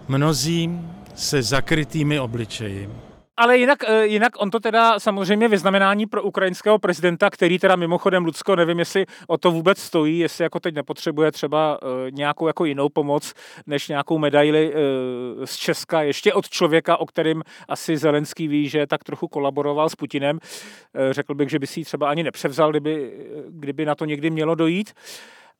Mnozí 0.09 0.81
se 1.15 1.43
zakrytými 1.43 2.21
obličeji. 2.21 2.91
Ale 3.37 3.59
jinak, 3.59 3.79
eh, 3.89 4.07
jinak 4.07 4.33
on 4.39 4.51
to 4.51 4.61
teda 4.61 5.01
samozřejmě 5.01 5.49
vyznamenání 5.49 6.07
pro 6.07 6.23
ukrajinského 6.23 6.79
prezidenta, 6.79 7.31
který 7.31 7.59
teda 7.59 7.77
mimochodem 7.77 8.25
Lucko, 8.25 8.57
nevím, 8.57 8.79
jestli 8.79 9.07
o 9.27 9.39
to 9.39 9.51
vůbec 9.51 9.79
stojí, 9.79 10.19
jestli 10.19 10.45
jako 10.45 10.61
teď 10.61 10.75
nepotřebuje 10.75 11.33
třeba 11.33 11.79
eh, 11.83 12.11
nějakou 12.11 12.47
jako 12.47 12.65
jinou 12.65 12.89
pomoc, 12.89 13.35
než 13.67 13.89
nějakou 13.89 14.19
medaili 14.19 14.73
eh, 14.75 15.47
z 15.47 15.57
Česka, 15.57 16.03
ještě 16.03 16.35
od 16.35 16.49
člověka, 16.49 16.97
o 16.97 17.07
kterým 17.07 17.43
asi 17.69 17.97
Zelenský 17.97 18.49
ví, 18.49 18.69
že 18.69 18.87
tak 18.87 19.05
trochu 19.05 19.29
kolaboroval 19.29 19.89
s 19.89 19.95
Putinem. 19.95 20.39
Řekl 21.11 21.35
bych, 21.35 21.51
že 21.51 21.59
by 21.59 21.67
si 21.67 21.81
ji 21.81 21.85
třeba 21.85 22.11
ani 22.11 22.23
nepřevzal, 22.23 22.71
kdyby, 22.71 23.13
kdyby 23.49 23.85
na 23.85 23.95
to 23.95 24.05
někdy 24.05 24.31
mělo 24.31 24.55
dojít 24.55 24.93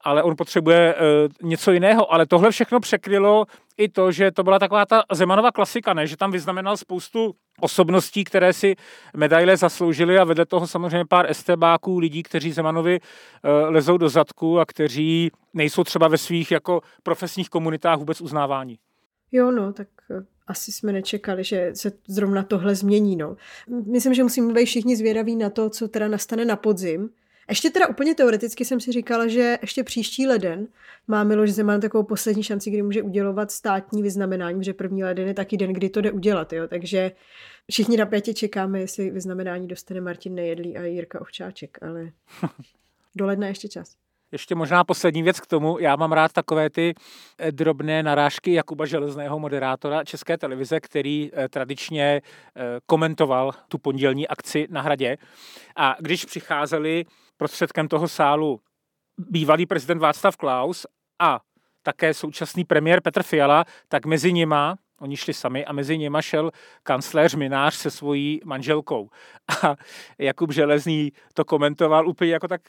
ale 0.05 0.23
on 0.23 0.37
potřebuje 0.37 0.95
uh, 0.95 1.49
něco 1.49 1.73
jiného. 1.73 2.13
Ale 2.13 2.27
tohle 2.27 2.51
všechno 2.51 2.81
překrylo 2.81 3.45
i 3.77 3.89
to, 3.89 4.13
že 4.13 4.31
to 4.31 4.43
byla 4.43 4.59
taková 4.59 4.87
ta 4.87 5.03
Zemanova 5.13 5.53
klasika, 5.53 5.95
ne? 5.95 6.07
že 6.07 6.17
tam 6.17 6.33
vyznamenal 6.33 6.77
spoustu 6.77 7.35
osobností, 7.61 8.25
které 8.25 8.53
si 8.53 8.77
medaile 9.17 9.57
zasloužily 9.57 10.19
a 10.19 10.25
vedle 10.25 10.47
toho 10.47 10.67
samozřejmě 10.67 11.05
pár 11.05 11.31
estebáků, 11.31 11.99
lidí, 11.99 12.23
kteří 12.23 12.53
Zemanovi 12.53 13.01
uh, 13.01 13.51
lezou 13.71 13.97
do 13.97 14.09
zadku 14.09 14.61
a 14.61 14.67
kteří 14.67 15.31
nejsou 15.55 15.85
třeba 15.85 16.09
ve 16.09 16.19
svých 16.19 16.51
jako 16.51 16.81
profesních 17.03 17.49
komunitách 17.49 17.99
vůbec 17.99 18.21
uznáváni. 18.21 18.79
Jo, 19.33 19.51
no, 19.51 19.73
tak 19.73 19.89
eh, 20.11 20.25
asi 20.47 20.73
jsme 20.73 20.93
nečekali, 20.93 21.45
že 21.45 21.71
se 21.75 21.93
zrovna 22.07 22.43
tohle 22.43 22.75
změní. 22.75 23.17
No. 23.17 23.37
Myslím, 23.87 24.15
že 24.15 24.23
musíme 24.23 24.53
být 24.53 24.67
všichni 24.67 24.97
zvědaví 24.97 25.37
na 25.37 25.51
to, 25.51 25.71
co 25.71 25.89
teda 25.89 26.09
nastane 26.09 26.45
na 26.45 26.57
podzim, 26.57 27.11
ještě 27.49 27.71
teda 27.71 27.89
úplně 27.89 28.15
teoreticky 28.15 28.65
jsem 28.65 28.81
si 28.81 28.93
říkala, 28.93 29.27
že 29.27 29.59
ještě 29.63 29.85
příští 29.85 30.27
leden 30.27 30.69
má 31.09 31.25
Miloš 31.25 31.51
Zeman 31.53 31.81
takovou 31.81 32.05
poslední 32.05 32.43
šanci, 32.43 32.71
kdy 32.71 32.83
může 32.83 33.03
udělovat 33.03 33.51
státní 33.51 34.03
vyznamenání, 34.03 34.65
že 34.65 34.75
první 34.75 35.05
leden 35.05 35.29
je 35.29 35.35
taky 35.35 35.57
den, 35.57 35.73
kdy 35.73 35.91
to 35.91 36.01
jde 36.01 36.13
udělat. 36.13 36.53
Jo? 36.53 36.69
Takže 36.69 37.13
všichni 37.71 37.97
napětě 37.97 38.35
čekáme, 38.35 38.81
jestli 38.81 39.11
vyznamenání 39.11 39.69
dostane 39.69 40.01
Martin 40.01 40.35
Nejedlý 40.35 40.77
a 40.77 40.83
Jirka 40.83 41.21
Ovčáček, 41.21 41.79
ale 41.83 42.13
do 43.15 43.27
ledna 43.27 43.47
ještě 43.47 43.69
čas. 43.69 43.97
Ještě 44.33 44.55
možná 44.55 44.85
poslední 44.85 45.23
věc 45.23 45.41
k 45.41 45.47
tomu. 45.47 45.79
Já 45.79 45.97
mám 45.97 46.13
rád 46.13 46.33
takové 46.33 46.71
ty 46.71 46.95
eh, 47.39 47.53
drobné 47.53 48.03
narážky 48.03 48.53
Jakuba 48.53 48.87
Železného, 48.87 49.39
moderátora 49.39 50.05
České 50.05 50.39
televize, 50.39 50.81
který 50.81 51.31
eh, 51.33 51.49
tradičně 51.49 52.23
eh, 52.57 52.63
komentoval 52.87 53.53
tu 53.69 53.79
pondělní 53.79 54.29
akci 54.29 54.67
na 54.71 54.81
hradě. 54.81 55.17
A 55.77 55.97
když 56.01 56.25
přicházeli 56.25 57.05
prostředkem 57.37 57.89
toho 57.89 58.09
sálu 58.09 58.61
bývalý 59.19 59.67
prezident 59.67 59.99
Václav 59.99 60.37
Klaus 60.37 60.87
a 61.19 61.41
také 61.83 62.15
současný 62.15 62.65
premiér 62.65 63.01
Petr 63.01 63.23
Fiala, 63.23 63.65
tak 63.89 64.07
mezi 64.07 64.33
nima, 64.33 64.79
oni 65.01 65.17
šli 65.17 65.35
sami 65.35 65.65
a 65.65 65.73
mezi 65.73 65.99
nima 65.99 66.23
šel 66.23 66.51
kancléř 66.83 67.35
Minář 67.35 67.75
se 67.75 67.91
svojí 67.91 68.41
manželkou. 68.45 69.11
A 69.65 69.77
Jakub 70.19 70.53
Železný 70.53 71.13
to 71.35 71.45
komentoval 71.45 72.09
úplně 72.09 72.33
jako 72.33 72.49
tak, 72.49 72.61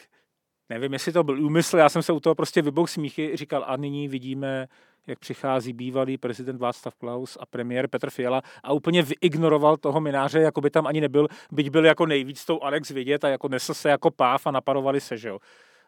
nevím, 0.70 0.94
jestli 0.94 1.12
to 1.12 1.24
byl 1.24 1.46
úmysl, 1.46 1.78
já 1.78 1.90
jsem 1.90 2.02
se 2.02 2.14
u 2.14 2.20
toho 2.20 2.36
prostě 2.36 2.62
vybouch 2.62 2.90
smíchy, 2.90 3.32
říkal 3.38 3.64
a 3.68 3.78
nyní 3.78 4.08
vidíme 4.08 4.68
jak 5.08 5.20
přichází 5.20 5.74
bývalý 5.74 6.18
prezident 6.18 6.58
Václav 6.58 6.96
Klaus 6.96 7.38
a 7.40 7.46
premiér 7.46 7.88
Petr 7.88 8.10
Fiala 8.10 8.42
a 8.64 8.74
úplně 8.74 9.04
vyignoroval 9.04 9.78
toho 9.78 10.02
mináře, 10.02 10.40
jako 10.40 10.62
by 10.62 10.70
tam 10.70 10.88
ani 10.88 11.02
nebyl, 11.02 11.28
byť 11.52 11.70
byl 11.70 11.86
jako 11.86 12.06
nejvíc 12.06 12.46
tou 12.46 12.64
Alex 12.64 12.90
vidět 12.90 13.24
a 13.24 13.30
jako 13.30 13.48
nesl 13.48 13.74
se 13.74 13.90
jako 13.90 14.12
páv 14.12 14.48
a 14.48 14.52
naparovali 14.52 15.02
se, 15.02 15.18
že 15.18 15.30
jo. 15.30 15.40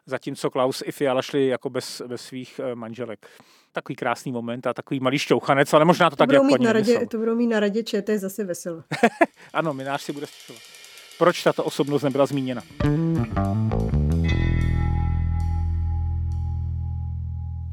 Zatímco 0.08 0.50
Klaus 0.50 0.82
i 0.86 0.92
Fiala 0.92 1.22
šli 1.22 1.46
jako 1.46 1.70
bez, 1.70 2.02
bez 2.06 2.22
svých 2.22 2.60
eh, 2.64 2.74
manželek. 2.74 3.26
Takový 3.72 3.96
krásný 3.96 4.32
moment 4.32 4.66
a 4.66 4.74
takový 4.74 5.00
malý 5.00 5.18
šťouchanec, 5.18 5.74
ale 5.74 5.84
možná 5.84 6.10
to, 6.10 6.16
to 6.16 6.20
tak 6.20 6.32
jako 6.32 6.44
mít 6.44 6.60
na 6.60 6.72
radě, 6.72 7.06
To 7.06 7.18
budou 7.18 7.34
mít 7.34 7.46
na 7.46 7.60
radě 7.60 7.82
ČT 7.82 8.18
zase 8.18 8.44
veselo. 8.44 8.82
ano, 9.52 9.74
minář 9.74 10.02
si 10.02 10.12
bude 10.12 10.26
stěžovat. 10.26 10.62
Proč 11.18 11.42
tato 11.42 11.64
osobnost 11.64 12.02
nebyla 12.02 12.26
zmíněna? 12.26 12.62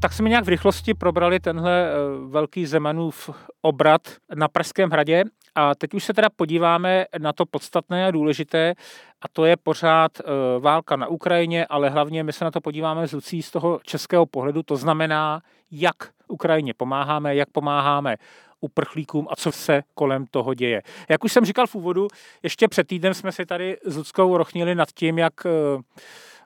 Tak 0.04 0.12
jsme 0.12 0.28
nějak 0.28 0.44
v 0.44 0.48
rychlosti 0.48 0.94
probrali 0.94 1.40
tenhle 1.40 1.88
eh, 1.88 1.94
velký 2.26 2.66
Zemanův 2.66 3.30
obrat 3.62 4.00
na 4.34 4.48
Pražském 4.48 4.90
hradě 4.90 5.24
a 5.54 5.74
teď 5.74 5.94
už 5.94 6.04
se 6.04 6.14
teda 6.14 6.28
podíváme 6.36 7.04
na 7.18 7.32
to 7.32 7.46
podstatné 7.46 8.06
a 8.06 8.10
důležité 8.10 8.74
a 9.22 9.28
to 9.32 9.44
je 9.44 9.56
pořád 9.56 10.12
eh, 10.20 10.24
válka 10.60 10.96
na 10.96 11.06
Ukrajině, 11.06 11.66
ale 11.66 11.90
hlavně 11.90 12.24
my 12.24 12.32
se 12.32 12.44
na 12.44 12.50
to 12.50 12.60
podíváme 12.60 13.08
z 13.08 13.12
Lucí 13.12 13.42
z 13.42 13.50
toho 13.50 13.80
českého 13.82 14.26
pohledu, 14.26 14.62
to 14.62 14.76
znamená, 14.76 15.40
jak 15.70 15.96
Ukrajině 16.28 16.74
pomáháme, 16.74 17.36
jak 17.36 17.50
pomáháme 17.50 18.16
uprchlíkům 18.60 19.26
a 19.30 19.36
co 19.36 19.52
se 19.52 19.82
kolem 19.94 20.26
toho 20.30 20.54
děje. 20.54 20.82
Jak 21.08 21.24
už 21.24 21.32
jsem 21.32 21.44
říkal 21.44 21.66
v 21.66 21.74
úvodu, 21.74 22.08
ještě 22.42 22.68
před 22.68 22.86
týdnem 22.86 23.14
jsme 23.14 23.32
si 23.32 23.46
tady 23.46 23.76
s 23.84 23.96
Ludskou 23.96 24.36
rochnili 24.36 24.74
nad 24.74 24.88
tím, 24.94 25.18
jak 25.18 25.46
eh, 25.46 25.50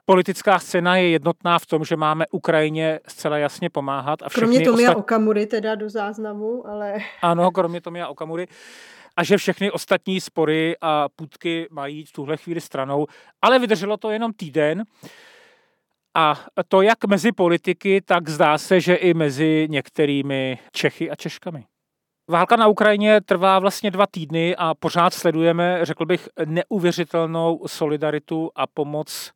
politická 0.09 0.59
scéna 0.59 0.95
je 0.95 1.09
jednotná 1.09 1.59
v 1.59 1.65
tom, 1.65 1.85
že 1.85 1.95
máme 1.95 2.25
Ukrajině 2.31 2.99
zcela 3.07 3.37
jasně 3.37 3.69
pomáhat. 3.69 4.21
A 4.23 4.29
kromě 4.29 4.61
Tomia 4.61 4.89
ostat... 4.89 4.99
Okamury 4.99 5.45
teda 5.45 5.75
do 5.75 5.89
záznamu, 5.89 6.67
ale... 6.67 6.97
Ano, 7.21 7.51
kromě 7.51 7.81
Tomia 7.81 8.07
Okamury. 8.07 8.47
A 9.17 9.23
že 9.23 9.37
všechny 9.37 9.71
ostatní 9.71 10.21
spory 10.21 10.75
a 10.81 11.09
půdky 11.15 11.67
mají 11.71 12.05
v 12.05 12.11
tuhle 12.11 12.37
chvíli 12.37 12.61
stranou. 12.61 13.07
Ale 13.41 13.59
vydrželo 13.59 13.97
to 13.97 14.09
jenom 14.09 14.33
týden. 14.33 14.83
A 16.15 16.45
to 16.67 16.81
jak 16.81 17.05
mezi 17.05 17.31
politiky, 17.31 18.01
tak 18.01 18.29
zdá 18.29 18.57
se, 18.57 18.79
že 18.79 18.95
i 18.95 19.13
mezi 19.13 19.67
některými 19.69 20.59
Čechy 20.71 21.09
a 21.11 21.15
Češkami. 21.15 21.65
Válka 22.29 22.55
na 22.55 22.67
Ukrajině 22.67 23.21
trvá 23.21 23.59
vlastně 23.59 23.91
dva 23.91 24.07
týdny 24.07 24.55
a 24.55 24.73
pořád 24.73 25.13
sledujeme, 25.13 25.79
řekl 25.85 26.05
bych, 26.05 26.29
neuvěřitelnou 26.45 27.67
solidaritu 27.67 28.51
a 28.55 28.67
pomoc 28.67 29.31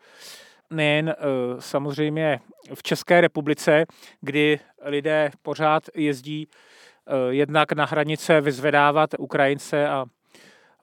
nejen 0.73 1.09
eh, 1.09 1.15
samozřejmě 1.59 2.39
v 2.73 2.83
České 2.83 3.21
republice, 3.21 3.85
kdy 4.21 4.59
lidé 4.81 5.31
pořád 5.41 5.83
jezdí 5.95 6.47
eh, 6.47 7.33
jednak 7.33 7.71
na 7.71 7.85
hranice 7.85 8.41
vyzvedávat 8.41 9.09
Ukrajince 9.19 9.87
a 9.87 10.05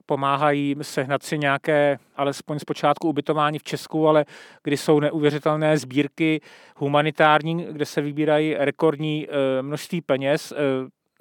pomáhají 0.05 0.75
sehnat 0.81 1.23
si 1.23 1.37
nějaké, 1.37 1.97
alespoň 2.15 2.59
zpočátku 2.59 3.09
ubytování 3.09 3.59
v 3.59 3.63
Česku, 3.63 4.07
ale 4.07 4.25
kdy 4.63 4.77
jsou 4.77 4.99
neuvěřitelné 4.99 5.77
sbírky 5.77 6.41
humanitární, 6.75 7.67
kde 7.71 7.85
se 7.85 8.01
vybírají 8.01 8.55
rekordní 8.59 9.27
eh, 9.29 9.61
množství 9.61 10.01
peněz. 10.01 10.53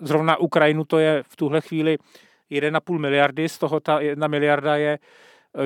Zrovna 0.03 0.37
Ukrajinu 0.37 0.85
to 0.85 0.99
je 0.99 1.23
v 1.29 1.37
tuhle 1.37 1.61
chvíli 1.61 1.99
1,5 2.51 2.99
miliardy, 2.99 3.49
z 3.49 3.59
toho 3.59 3.81
ta 3.81 4.01
jedna 4.01 4.27
miliarda 4.27 4.77
je 4.77 4.99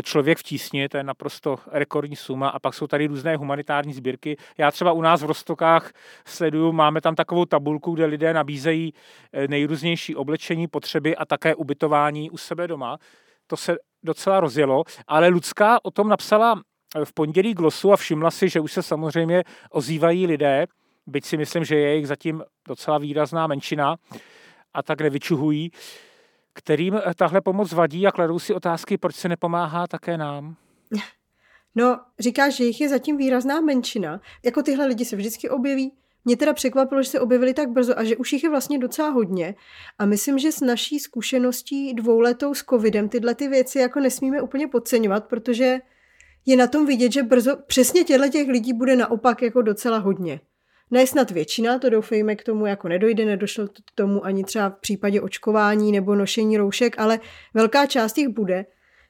člověk 0.03 0.39
v 0.39 0.43
tísni, 0.43 0.89
to 0.89 0.97
je 0.97 1.03
naprosto 1.03 1.59
rekordní 1.71 2.17
suma 2.17 2.49
a 2.49 2.59
pak 2.59 2.75
jsou 2.75 2.87
tady 2.87 3.07
různé 3.07 3.37
humanitární 3.37 3.93
sbírky. 3.93 4.37
Já 4.59 4.71
třeba 4.71 4.93
u 4.93 5.03
nás 5.03 5.23
v 5.23 5.27
Rostokách 5.27 5.93
sleduju, 6.25 6.73
máme 6.73 7.01
tam 7.01 7.15
takovou 7.15 7.45
tabulku, 7.45 7.95
kde 7.95 8.05
lidé 8.05 8.35
nabízejí 8.35 8.95
eh, 9.33 9.49
nejrůznější 9.49 10.17
oblečení, 10.17 10.67
potřeby 10.67 11.17
a 11.17 11.25
také 11.25 11.55
ubytování 11.55 12.31
u 12.31 12.37
sebe 12.37 12.69
doma. 12.69 12.99
To 13.47 13.57
se 13.57 13.77
docela 14.03 14.41
rozjelo, 14.41 14.85
ale 15.07 15.29
Lucka 15.29 15.79
o 15.83 15.91
tom 15.91 16.09
napsala 16.09 16.61
eh, 16.97 17.05
v 17.05 17.13
pondělí 17.13 17.55
glosu 17.55 17.93
a 17.93 17.97
všimla 17.97 18.31
si, 18.31 18.49
že 18.49 18.61
už 18.61 18.73
se 18.73 18.83
samozřejmě 18.83 19.45
ozývají 19.71 20.27
lidé, 20.27 20.67
byť 21.07 21.25
si 21.25 21.37
myslím, 21.37 21.65
že 21.65 21.77
je 21.77 21.97
jich 21.97 22.09
zatím 22.09 22.43
docela 22.69 22.99
výrazná 22.99 23.47
menšina 23.47 23.97
a 24.75 24.83
tak 24.83 25.01
nevyčuhují, 25.01 25.71
kterým 26.55 26.95
eh, 26.95 27.15
tahle 27.17 27.41
pomoc 27.41 27.73
vadí 27.73 28.07
a 28.07 28.13
kladou 28.13 28.39
si 28.39 28.55
otázky, 28.55 28.99
proč 28.99 29.15
se 29.15 29.29
nepomáhá 29.29 29.87
také 29.87 30.19
nám? 30.19 30.57
No, 31.77 32.01
říkáš, 32.19 32.55
že 32.55 32.65
jich 32.65 32.81
je 32.81 32.89
zatím 32.89 33.17
výrazná 33.17 33.61
menšina. 33.61 34.21
Jako 34.45 34.63
tyhle 34.63 34.87
lidi 34.87 35.05
se 35.05 35.17
vždycky 35.17 35.51
objeví. 35.51 35.93
Mě 36.25 36.37
teda 36.37 36.53
překvapilo, 36.53 37.03
že 37.03 37.09
se 37.11 37.21
objevili 37.21 37.55
tak 37.55 37.69
brzo 37.71 37.99
a 37.99 38.05
že 38.05 38.17
už 38.17 38.33
jich 38.33 38.45
je 38.45 38.51
vlastně 38.51 38.79
docela 38.79 39.09
hodně. 39.09 39.55
A 39.99 40.07
myslím, 40.07 40.39
že 40.39 40.53
s 40.53 40.61
naší 40.61 40.99
zkušeností 40.99 41.95
dvouletou 41.95 42.55
s 42.55 42.65
covidem 42.65 43.09
tyhle 43.09 43.35
ty 43.35 43.49
věci 43.49 43.79
jako 43.79 44.01
nesmíme 44.01 44.43
úplně 44.43 44.69
podceňovat, 44.69 45.25
protože 45.25 45.79
je 46.47 46.57
na 46.57 46.67
tom 46.67 46.87
vidět, 46.87 47.13
že 47.13 47.23
brzo 47.23 47.57
přesně 47.67 48.05
těchto 48.05 48.29
těch 48.29 48.49
lidí 48.49 48.73
bude 48.73 48.97
naopak 48.97 49.43
jako 49.43 49.63
docela 49.63 49.99
hodně. 49.99 50.41
Ne 50.91 51.07
snad 51.07 51.31
většina, 51.31 51.79
to 51.79 51.91
doufejme 51.91 52.37
k 52.37 52.45
tomu 52.45 52.67
jako 52.67 52.89
nedojde, 52.89 53.25
nedošlo 53.25 53.69
k 53.69 53.91
tomu 53.95 54.25
ani 54.25 54.45
třeba 54.45 54.71
v 54.71 54.81
případě 54.81 55.21
očkování 55.21 55.93
nebo 55.93 56.15
nošení 56.15 56.57
roušek, 56.57 56.99
ale 56.99 57.21
velká 57.55 57.87
část 57.87 58.19
jich 58.19 58.29
bude. 58.29 58.67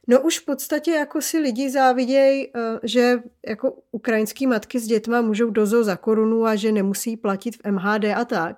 No 0.09 0.21
už 0.21 0.39
v 0.39 0.45
podstatě 0.45 0.91
jako 0.91 1.21
si 1.21 1.39
lidi 1.39 1.71
závidějí, 1.71 2.47
eh, 2.47 2.79
že 2.83 3.17
jako 3.49 3.79
ukrajinský 3.93 4.47
matky 4.47 4.81
s 4.81 4.87
dětma 4.87 5.21
můžou 5.21 5.51
dozo 5.51 5.85
za 5.85 5.97
korunu 5.97 6.47
a 6.47 6.57
že 6.57 6.73
nemusí 6.73 7.17
platit 7.17 7.57
v 7.57 7.71
MHD 7.71 8.05
a 8.05 8.25
tak. 8.25 8.57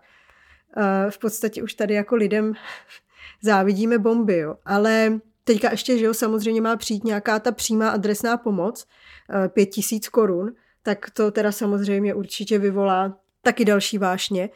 Eh, 0.76 1.10
v 1.10 1.18
podstatě 1.18 1.62
už 1.62 1.74
tady 1.74 1.94
jako 1.94 2.16
lidem 2.16 2.52
závidíme 3.42 3.98
bomby, 3.98 4.38
jo. 4.38 4.54
Ale 4.64 5.20
teďka 5.44 5.70
ještě, 5.70 5.98
že 5.98 6.04
jo, 6.04 6.14
samozřejmě 6.14 6.60
má 6.60 6.76
přijít 6.76 7.04
nějaká 7.04 7.38
ta 7.38 7.52
přímá 7.52 7.90
adresná 7.90 8.36
pomoc, 8.36 8.86
eh, 9.30 9.48
pět 9.48 9.66
tisíc 9.66 10.08
korun, 10.08 10.52
tak 10.86 11.10
to 11.10 11.30
teda 11.30 11.52
samozřejmě 11.52 12.14
určitě 12.14 12.58
vyvolá 12.58 13.18
taky 13.42 13.64
další 13.64 13.98
vášně. 13.98 14.50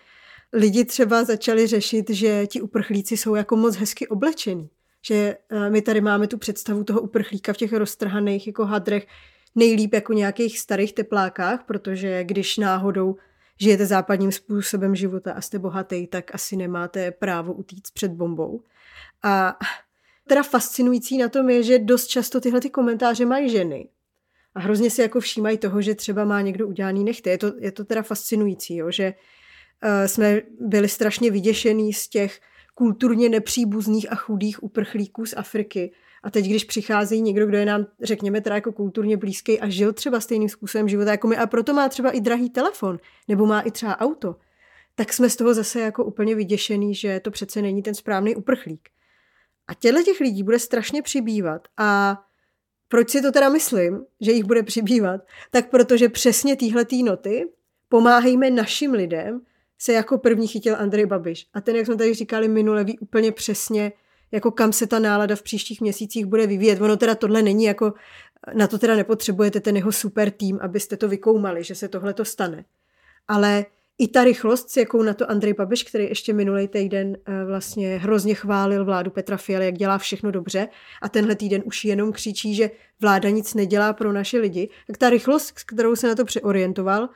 lidi 0.53 0.85
třeba 0.85 1.25
začali 1.25 1.67
řešit, 1.67 2.11
že 2.11 2.47
ti 2.47 2.61
uprchlíci 2.61 3.17
jsou 3.17 3.35
jako 3.35 3.57
moc 3.57 3.77
hezky 3.77 4.09
oblečení. 4.09 4.71
Že 5.07 5.37
eh, 5.51 5.71
my 5.71 5.83
tady 5.83 6.01
máme 6.01 6.27
tu 6.27 6.39
představu 6.39 6.85
toho 6.85 7.01
uprchlíka 7.01 7.53
v 7.53 7.57
těch 7.57 7.73
roztrhaných 7.73 8.47
jako 8.47 8.67
hadrech 8.67 9.07
nejlíp 9.55 9.95
jako 9.95 10.13
nějakých 10.13 10.59
starých 10.59 10.93
teplákách, 10.93 11.65
protože 11.67 12.25
když 12.25 12.59
náhodou 12.59 13.17
žijete 13.61 13.87
západním 13.87 14.33
způsobem 14.33 14.95
života 14.95 15.33
a 15.33 15.41
jste 15.41 15.59
bohatý, 15.59 16.07
tak 16.07 16.35
asi 16.35 16.57
nemáte 16.57 17.11
právo 17.11 17.53
utíct 17.53 17.95
před 17.95 18.13
bombou. 18.13 18.63
A 19.23 19.59
teda 20.29 20.43
fascinující 20.43 21.19
na 21.19 21.29
tom 21.29 21.51
je, 21.51 21.63
že 21.63 21.79
dost 21.79 22.07
často 22.07 22.41
tyhle 22.41 22.61
ty 22.61 22.71
komentáře 22.71 23.27
mají 23.27 23.51
ženy. 23.51 23.89
A 24.55 24.61
hrozně 24.61 24.91
si 24.91 25.03
jako 25.03 25.21
všímají 25.21 25.59
toho, 25.59 25.83
že 25.83 25.95
třeba 25.95 26.25
má 26.25 26.41
někdo 26.41 26.69
udělaný 26.69 27.05
nechty. 27.05 27.31
Je 27.31 27.39
to, 27.39 27.53
je 27.59 27.73
to 27.73 27.85
teda 27.85 28.03
fascinující, 28.03 28.77
jo, 28.77 28.91
že 28.91 29.15
uh, 29.85 30.07
jsme 30.07 30.43
byli 30.61 30.89
strašně 30.89 31.31
vyděšení 31.31 31.93
z 31.93 32.09
těch 32.09 32.41
kulturně 32.75 33.29
nepříbuzných 33.29 34.13
a 34.13 34.15
chudých 34.15 34.63
uprchlíků 34.63 35.27
z 35.27 35.35
Afriky. 35.37 35.93
A 36.23 36.31
teď, 36.31 36.47
když 36.47 36.65
přichází 36.65 37.23
někdo, 37.23 37.47
kdo 37.47 37.59
je 37.59 37.67
nám, 37.67 37.87
řekněme, 38.03 38.41
teda 38.41 38.55
jako 38.55 38.73
kulturně 38.73 39.17
blízký 39.17 39.61
a 39.61 39.69
žil 39.69 39.93
třeba 39.93 40.21
stejným 40.21 40.49
způsobem 40.49 40.89
života 40.89 41.11
jako 41.11 41.29
my 41.29 41.37
a 41.37 41.47
proto 41.47 41.75
má 41.75 41.89
třeba 41.89 42.11
i 42.11 42.21
drahý 42.21 42.51
telefon, 42.51 42.99
nebo 43.29 43.47
má 43.47 43.61
i 43.61 43.71
třeba 43.71 44.01
auto, 44.01 44.37
tak 44.95 45.13
jsme 45.13 45.31
z 45.31 45.37
toho 45.37 45.55
zase 45.55 45.81
jako 45.81 46.05
úplně 46.05 46.35
vyděšený, 46.35 46.95
že 46.95 47.21
to 47.21 47.31
přece 47.31 47.63
není 47.63 47.83
ten 47.83 47.95
správný 47.95 48.37
uprchlík. 48.37 48.89
A 49.69 49.75
těchto 49.75 50.03
těch 50.03 50.21
lidí 50.21 50.43
bude 50.43 50.59
strašně 50.59 51.03
přibývat 51.03 51.69
a 51.77 52.21
proč 52.91 53.11
si 53.11 53.23
to 53.23 53.33
teda 53.33 53.49
myslím, 53.49 54.05
že 54.21 54.33
jich 54.33 54.45
bude 54.45 54.63
přibývat? 54.63 55.21
Tak 55.51 55.71
protože 55.71 56.09
přesně 56.09 56.57
týhle 56.57 56.85
noty 57.05 57.49
pomáhejme 57.89 58.51
našim 58.51 58.93
lidem, 58.93 59.41
se 59.79 59.93
jako 59.93 60.19
první 60.19 60.47
chytil 60.49 60.77
Andrej 60.77 61.07
Babiš. 61.07 61.47
A 61.55 61.61
ten, 61.61 61.77
jak 61.77 61.87
jsme 61.87 61.97
tady 61.97 62.15
říkali 62.15 62.49
minule, 62.49 62.85
ví 62.85 62.99
úplně 62.99 63.33
přesně, 63.33 63.93
jako 64.33 64.51
kam 64.51 64.73
se 64.73 64.87
ta 64.87 64.99
nálada 64.99 65.37
v 65.37 65.43
příštích 65.43 65.81
měsících 65.81 66.27
bude 66.27 66.47
vyvíjet. 66.47 66.81
Ono 66.81 66.97
teda 66.97 67.15
tohle 67.15 67.43
není 67.43 67.65
jako, 67.65 67.93
na 68.55 68.67
to 68.67 68.79
teda 68.79 68.97
nepotřebujete 68.97 69.61
ten 69.61 69.77
jeho 69.77 69.93
super 69.93 70.31
tým, 70.31 70.59
abyste 70.63 70.97
to 70.97 71.09
vykoumali, 71.09 71.65
že 71.65 71.75
se 71.75 71.89
tohle 71.89 72.15
to 72.15 72.25
stane. 72.25 72.65
Ale 73.29 73.67
i 74.01 74.09
ta 74.09 74.25
rychlost, 74.25 74.71
s 74.71 74.77
jakou 74.77 75.03
na 75.03 75.15
to 75.15 75.31
Andrej 75.31 75.53
Babiš, 75.53 75.85
který 75.85 76.05
ještě 76.05 76.33
minulý 76.33 76.69
týden 76.69 77.17
eh, 77.27 77.45
vlastně 77.45 77.97
hrozně 77.97 78.35
chválil 78.35 78.85
vládu 78.85 79.11
Petra 79.11 79.37
Fialy, 79.37 79.65
jak 79.65 79.75
dělá 79.75 79.99
všechno 79.99 80.31
dobře 80.31 80.69
a 81.03 81.09
tenhle 81.09 81.35
týden 81.35 81.63
už 81.65 81.85
jenom 81.85 82.13
křičí, 82.13 82.55
že 82.55 82.71
vláda 83.01 83.31
nic 83.31 83.55
nedělá 83.55 83.93
pro 83.93 84.13
naše 84.13 84.39
lidi, 84.39 84.69
tak 84.87 84.99
ta 84.99 85.11
rychlost, 85.11 85.59
s 85.59 85.65
kterou 85.65 85.97
se 85.97 86.09
na 86.09 86.15
to 86.15 86.25
přeorientoval, 86.25 87.09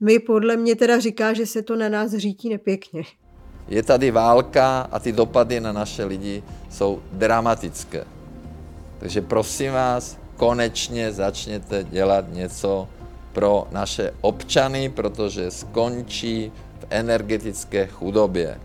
mi 0.00 0.18
podle 0.18 0.56
mě 0.56 0.76
teda 0.76 0.98
říká, 0.98 1.32
že 1.32 1.46
se 1.46 1.62
to 1.62 1.76
na 1.76 1.88
nás 1.88 2.12
řítí 2.12 2.48
nepěkně. 2.48 3.02
Je 3.68 3.82
tady 3.82 4.10
válka 4.10 4.88
a 4.92 4.98
ty 4.98 5.12
dopady 5.12 5.60
na 5.60 5.72
naše 5.72 6.04
lidi 6.04 6.42
jsou 6.70 7.02
dramatické. 7.12 8.04
Takže 8.98 9.20
prosím 9.20 9.72
vás, 9.72 10.18
konečně 10.36 11.12
začněte 11.12 11.84
dělat 11.84 12.24
něco 12.32 12.88
pro 13.36 13.66
naše 13.70 14.14
občany, 14.20 14.88
protože 14.88 15.50
skončí 15.50 16.52
v 16.80 16.86
energetické 16.90 17.86
chudobě. 17.86 18.60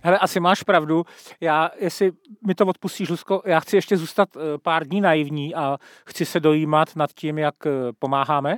Hele, 0.00 0.18
asi 0.18 0.40
máš 0.40 0.62
pravdu. 0.62 1.04
Já, 1.40 1.70
jestli 1.80 2.12
mi 2.46 2.54
to 2.54 2.66
odpustíš, 2.66 3.08
Lusko, 3.08 3.42
já 3.44 3.60
chci 3.60 3.76
ještě 3.76 3.96
zůstat 3.96 4.28
eh, 4.36 4.40
pár 4.62 4.86
dní 4.86 5.00
naivní 5.00 5.54
a 5.54 5.78
chci 6.06 6.24
se 6.24 6.40
dojímat 6.40 6.96
nad 6.96 7.10
tím, 7.12 7.38
jak 7.38 7.54
eh, 7.66 7.70
pomáháme. 7.98 8.56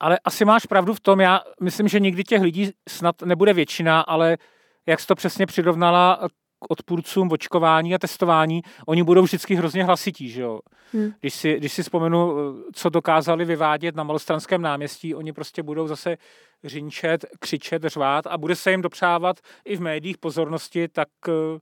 Ale 0.00 0.18
asi 0.24 0.44
máš 0.44 0.66
pravdu 0.66 0.94
v 0.94 1.00
tom, 1.00 1.20
já 1.20 1.40
myslím, 1.62 1.88
že 1.88 2.00
nikdy 2.00 2.24
těch 2.24 2.42
lidí 2.42 2.70
snad 2.88 3.22
nebude 3.22 3.52
většina, 3.52 4.00
ale 4.00 4.38
jak 4.86 5.00
jsi 5.00 5.06
to 5.06 5.14
přesně 5.14 5.46
přirovnala 5.46 6.28
k 6.60 6.70
odpůrcům 6.70 7.28
očkování 7.32 7.94
a 7.94 7.98
testování, 7.98 8.62
oni 8.86 9.02
budou 9.02 9.22
vždycky 9.22 9.54
hrozně 9.54 9.84
hlasití, 9.84 10.28
že 10.28 10.42
jo. 10.42 10.60
Hmm. 10.92 11.12
Když, 11.20 11.34
si, 11.34 11.56
když 11.56 11.72
si 11.72 11.82
vzpomenu, 11.82 12.34
co 12.72 12.88
dokázali 12.88 13.44
vyvádět 13.44 13.96
na 13.96 14.04
malostranském 14.04 14.62
náměstí, 14.62 15.14
oni 15.14 15.32
prostě 15.32 15.62
budou 15.62 15.86
zase 15.86 16.16
řinčet, 16.64 17.26
křičet, 17.40 17.82
řvát 17.84 18.26
a 18.26 18.38
bude 18.38 18.56
se 18.56 18.70
jim 18.70 18.82
dopřávat 18.82 19.36
i 19.64 19.76
v 19.76 19.80
médiích 19.80 20.18
pozornosti, 20.18 20.88
tak 20.88 21.08
eh, 21.28 21.58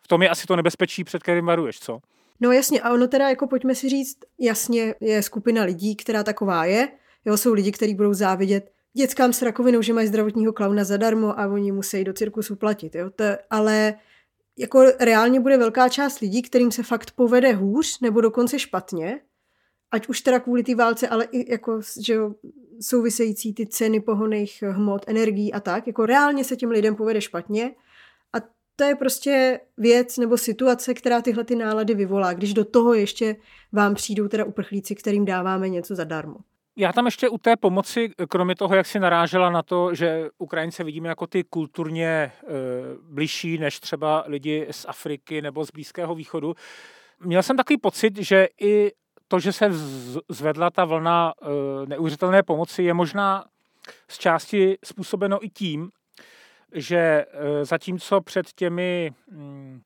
v 0.00 0.08
tom 0.08 0.22
je 0.22 0.28
asi 0.28 0.46
to 0.46 0.56
nebezpečí, 0.56 1.04
před 1.04 1.22
kterým 1.22 1.46
varuješ, 1.46 1.80
co? 1.80 1.98
No 2.40 2.52
jasně, 2.52 2.80
a 2.80 2.92
ono 2.92 3.06
teda, 3.06 3.28
jako 3.28 3.46
pojďme 3.46 3.74
si 3.74 3.88
říct, 3.88 4.18
jasně 4.40 4.94
je 5.00 5.22
skupina 5.22 5.62
lidí, 5.62 5.96
která 5.96 6.24
taková 6.24 6.64
je, 6.64 6.88
jo, 7.24 7.36
jsou 7.36 7.52
lidi, 7.52 7.72
kteří 7.72 7.94
budou 7.94 8.14
závidět 8.14 8.70
dětskám 8.96 9.32
s 9.32 9.42
rakovinou, 9.42 9.82
že 9.82 9.92
mají 9.92 10.08
zdravotního 10.08 10.52
klauna 10.52 10.84
zadarmo 10.84 11.40
a 11.40 11.46
oni 11.46 11.72
musí 11.72 12.04
do 12.04 12.12
cirkusu 12.12 12.56
platit. 12.56 12.94
Jo? 12.94 13.10
To, 13.10 13.24
ale 13.50 13.94
jako 14.58 14.84
reálně 15.00 15.40
bude 15.40 15.56
velká 15.56 15.88
část 15.88 16.20
lidí, 16.20 16.42
kterým 16.42 16.72
se 16.72 16.82
fakt 16.82 17.10
povede 17.10 17.52
hůř 17.52 18.00
nebo 18.00 18.20
dokonce 18.20 18.58
špatně, 18.58 19.20
ať 19.90 20.08
už 20.08 20.20
teda 20.20 20.40
kvůli 20.40 20.62
té 20.62 20.74
válce, 20.74 21.08
ale 21.08 21.24
i 21.24 21.52
jako, 21.52 21.80
že 22.00 22.14
jo, 22.14 22.34
související 22.80 23.54
ty 23.54 23.66
ceny 23.66 24.00
pohoných 24.00 24.62
hmot, 24.62 25.04
energií 25.06 25.52
a 25.52 25.60
tak, 25.60 25.86
jako 25.86 26.06
reálně 26.06 26.44
se 26.44 26.56
těm 26.56 26.70
lidem 26.70 26.96
povede 26.96 27.20
špatně 27.20 27.74
a 28.32 28.38
to 28.76 28.84
je 28.84 28.94
prostě 28.94 29.60
věc 29.76 30.18
nebo 30.18 30.38
situace, 30.38 30.94
která 30.94 31.22
tyhle 31.22 31.44
ty 31.44 31.54
nálady 31.54 31.94
vyvolá, 31.94 32.32
když 32.32 32.54
do 32.54 32.64
toho 32.64 32.94
ještě 32.94 33.36
vám 33.72 33.94
přijdou 33.94 34.28
teda 34.28 34.44
uprchlíci, 34.44 34.94
kterým 34.94 35.24
dáváme 35.24 35.68
něco 35.68 35.94
zadarmo. 35.94 36.36
Já 36.80 36.92
tam 36.92 37.04
ještě 37.04 37.28
u 37.28 37.38
té 37.38 37.56
pomoci, 37.56 38.10
kromě 38.28 38.54
toho, 38.54 38.74
jak 38.74 38.86
si 38.86 39.00
narážela 39.00 39.50
na 39.50 39.62
to, 39.62 39.94
že 39.94 40.28
Ukrajince 40.38 40.84
vidíme 40.84 41.08
jako 41.08 41.26
ty 41.26 41.44
kulturně 41.44 42.06
e, 42.06 42.32
bližší 43.02 43.58
než 43.58 43.80
třeba 43.80 44.24
lidi 44.26 44.66
z 44.70 44.86
Afriky 44.88 45.42
nebo 45.42 45.64
z 45.64 45.70
Blízkého 45.70 46.14
východu, 46.14 46.54
měl 47.20 47.42
jsem 47.42 47.56
takový 47.56 47.78
pocit, 47.78 48.16
že 48.18 48.48
i 48.60 48.92
to, 49.28 49.40
že 49.40 49.52
se 49.52 49.70
zvedla 50.28 50.70
ta 50.70 50.84
vlna 50.84 51.32
e, 51.42 51.86
neuvěřitelné 51.86 52.42
pomoci, 52.42 52.82
je 52.82 52.94
možná 52.94 53.44
z 54.08 54.18
části 54.18 54.78
způsobeno 54.84 55.44
i 55.44 55.48
tím, 55.48 55.90
že 56.72 56.98
e, 56.98 57.24
zatímco 57.64 58.20
před 58.20 58.46
těmi 58.52 59.12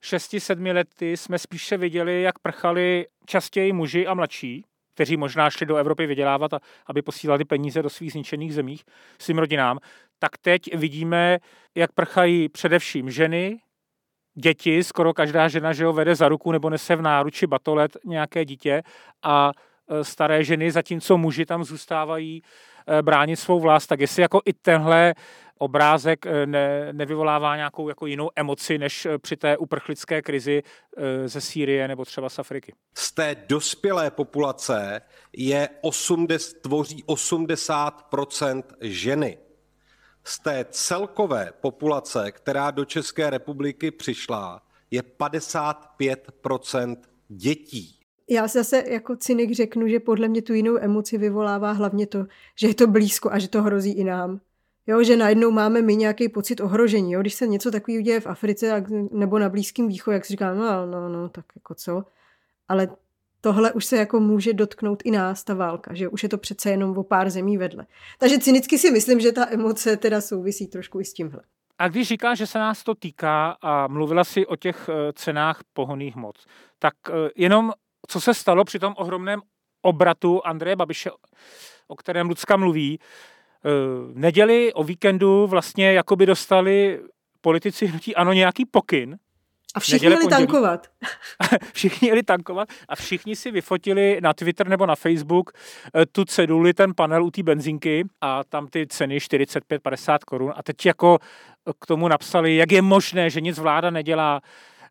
6-7 0.01 0.59
mm, 0.59 0.65
lety 0.65 1.17
jsme 1.17 1.39
spíše 1.39 1.77
viděli, 1.77 2.21
jak 2.21 2.39
prchali 2.39 3.07
častěji 3.25 3.73
muži 3.73 4.07
a 4.07 4.13
mladší, 4.13 4.65
kteří 4.93 5.17
možná 5.17 5.49
šli 5.49 5.65
do 5.65 5.75
Evropy 5.75 6.05
vydělávat, 6.05 6.51
aby 6.87 7.01
posílali 7.01 7.45
peníze 7.45 7.81
do 7.81 7.89
svých 7.89 8.11
zničených 8.11 8.53
zemích 8.53 8.83
svým 9.19 9.39
rodinám, 9.39 9.79
tak 10.19 10.37
teď 10.37 10.75
vidíme, 10.75 11.39
jak 11.75 11.91
prchají 11.91 12.49
především 12.49 13.11
ženy, 13.11 13.59
děti, 14.35 14.83
skoro 14.83 15.13
každá 15.13 15.47
žena, 15.47 15.73
že 15.73 15.85
ho 15.85 15.93
vede 15.93 16.15
za 16.15 16.29
ruku 16.29 16.51
nebo 16.51 16.69
nese 16.69 16.95
v 16.95 17.01
náruči 17.01 17.47
batolet 17.47 17.97
nějaké 18.05 18.45
dítě 18.45 18.83
a 19.23 19.51
e, 19.89 20.03
staré 20.03 20.43
ženy, 20.43 20.71
zatímco 20.71 21.17
muži 21.17 21.45
tam 21.45 21.63
zůstávají 21.63 22.41
e, 22.87 23.01
bránit 23.01 23.35
svou 23.35 23.59
vlast, 23.59 23.87
tak 23.87 23.99
jestli 23.99 24.21
jako 24.21 24.41
i 24.45 24.53
tenhle 24.53 25.13
obrázek 25.57 26.25
eh, 26.25 26.45
ne, 26.45 26.93
nevyvolává 26.93 27.55
nějakou 27.55 27.89
jako 27.89 28.05
jinou 28.05 28.29
emoci 28.35 28.77
než 28.77 29.05
eh, 29.05 29.17
při 29.17 29.37
té 29.37 29.57
uprchlické 29.57 30.21
krizi 30.21 30.63
eh, 30.97 31.27
ze 31.27 31.41
Sýrie 31.41 31.87
nebo 31.87 32.05
třeba 32.05 32.29
z 32.29 32.39
Afriky. 32.39 32.73
Z 32.93 33.11
té 33.11 33.35
dospělé 33.47 34.11
populace 34.11 35.01
je 35.33 35.69
80, 35.81 36.53
tvoří 36.61 37.03
80% 37.03 38.63
ženy. 38.81 39.37
Z 40.23 40.39
té 40.39 40.65
celkové 40.69 41.53
populace, 41.61 42.31
která 42.31 42.71
do 42.71 42.85
České 42.85 43.29
republiky 43.29 43.91
přišla, 43.91 44.61
je 44.91 45.01
55% 45.01 46.97
dětí. 47.27 47.99
Já 48.29 48.47
zase 48.47 48.83
jako 48.87 49.15
cynik 49.15 49.51
řeknu, 49.51 49.87
že 49.87 49.99
podle 49.99 50.27
mě 50.27 50.41
tu 50.41 50.53
jinou 50.53 50.77
emoci 50.77 51.17
vyvolává 51.17 51.71
hlavně 51.71 52.07
to, 52.07 52.25
že 52.55 52.67
je 52.67 52.75
to 52.75 52.87
blízko 52.87 53.31
a 53.31 53.39
že 53.39 53.47
to 53.47 53.61
hrozí 53.61 53.91
i 53.91 54.03
nám. 54.03 54.39
Jo, 54.87 55.03
že 55.03 55.17
najednou 55.17 55.51
máme 55.51 55.81
my 55.81 55.95
nějaký 55.95 56.29
pocit 56.29 56.61
ohrožení. 56.61 57.11
Jo? 57.11 57.21
Když 57.21 57.33
se 57.33 57.47
něco 57.47 57.71
takového 57.71 58.01
děje 58.01 58.19
v 58.19 58.27
Africe 58.27 58.85
nebo 59.11 59.39
na 59.39 59.49
Blízkém 59.49 59.87
východě, 59.87 60.13
jak 60.13 60.25
si 60.25 60.33
říká, 60.33 60.53
no, 60.53 60.85
no, 60.85 61.09
no, 61.09 61.29
tak 61.29 61.45
jako 61.55 61.75
co. 61.75 62.03
Ale 62.67 62.87
tohle 63.41 63.71
už 63.71 63.85
se 63.85 63.97
jako 63.97 64.19
může 64.19 64.53
dotknout 64.53 65.01
i 65.05 65.11
nás, 65.11 65.43
ta 65.43 65.53
válka, 65.53 65.93
že 65.93 66.07
už 66.07 66.23
je 66.23 66.29
to 66.29 66.37
přece 66.37 66.69
jenom 66.69 66.97
o 66.97 67.03
pár 67.03 67.29
zemí 67.29 67.57
vedle. 67.57 67.85
Takže 68.19 68.39
cynicky 68.39 68.77
si 68.77 68.91
myslím, 68.91 69.19
že 69.19 69.31
ta 69.31 69.47
emoce 69.51 69.97
teda 69.97 70.21
souvisí 70.21 70.67
trošku 70.67 70.99
i 70.99 71.05
s 71.05 71.13
tímhle. 71.13 71.41
A 71.77 71.87
když 71.87 72.07
říká, 72.07 72.35
že 72.35 72.47
se 72.47 72.59
nás 72.59 72.83
to 72.83 72.95
týká 72.95 73.57
a 73.61 73.87
mluvila 73.87 74.23
si 74.23 74.45
o 74.45 74.55
těch 74.55 74.89
eh, 74.89 75.13
cenách 75.13 75.61
pohoných 75.73 76.15
moc, 76.15 76.45
tak 76.79 76.93
eh, 77.09 77.29
jenom 77.35 77.71
co 78.07 78.21
se 78.21 78.33
stalo 78.33 78.63
při 78.63 78.79
tom 78.79 78.93
ohromném 78.97 79.41
obratu 79.81 80.41
Andreje 80.45 80.75
Babiše, 80.75 81.11
o 81.87 81.95
kterém 81.95 82.29
Lucka 82.29 82.57
mluví, 82.57 82.99
v 83.63 84.11
neděli 84.13 84.73
o 84.73 84.83
víkendu 84.83 85.47
vlastně 85.47 85.93
jakoby 85.93 86.25
dostali 86.25 86.99
politici 87.41 87.85
hnutí 87.85 88.15
ano 88.15 88.33
nějaký 88.33 88.65
pokyn. 88.65 89.17
A 89.75 89.79
všichni 89.79 90.09
jeli 90.09 90.27
tankovat. 90.27 90.87
všichni 91.73 92.07
jeli 92.07 92.23
tankovat 92.23 92.69
a 92.89 92.95
všichni 92.95 93.35
si 93.35 93.51
vyfotili 93.51 94.19
na 94.21 94.33
Twitter 94.33 94.67
nebo 94.67 94.85
na 94.85 94.95
Facebook 94.95 95.51
eh, 95.95 96.05
tu 96.05 96.25
ceduli, 96.25 96.73
ten 96.73 96.93
panel 96.95 97.23
u 97.23 97.31
té 97.31 97.43
benzinky 97.43 98.05
a 98.21 98.43
tam 98.43 98.67
ty 98.67 98.87
ceny 98.87 99.17
45-50 99.17 100.17
korun. 100.27 100.53
A 100.55 100.63
teď 100.63 100.85
jako 100.85 101.19
k 101.79 101.85
tomu 101.85 102.07
napsali, 102.07 102.55
jak 102.55 102.71
je 102.71 102.81
možné, 102.81 103.29
že 103.29 103.41
nic 103.41 103.59
vláda 103.59 103.89
nedělá. 103.89 104.41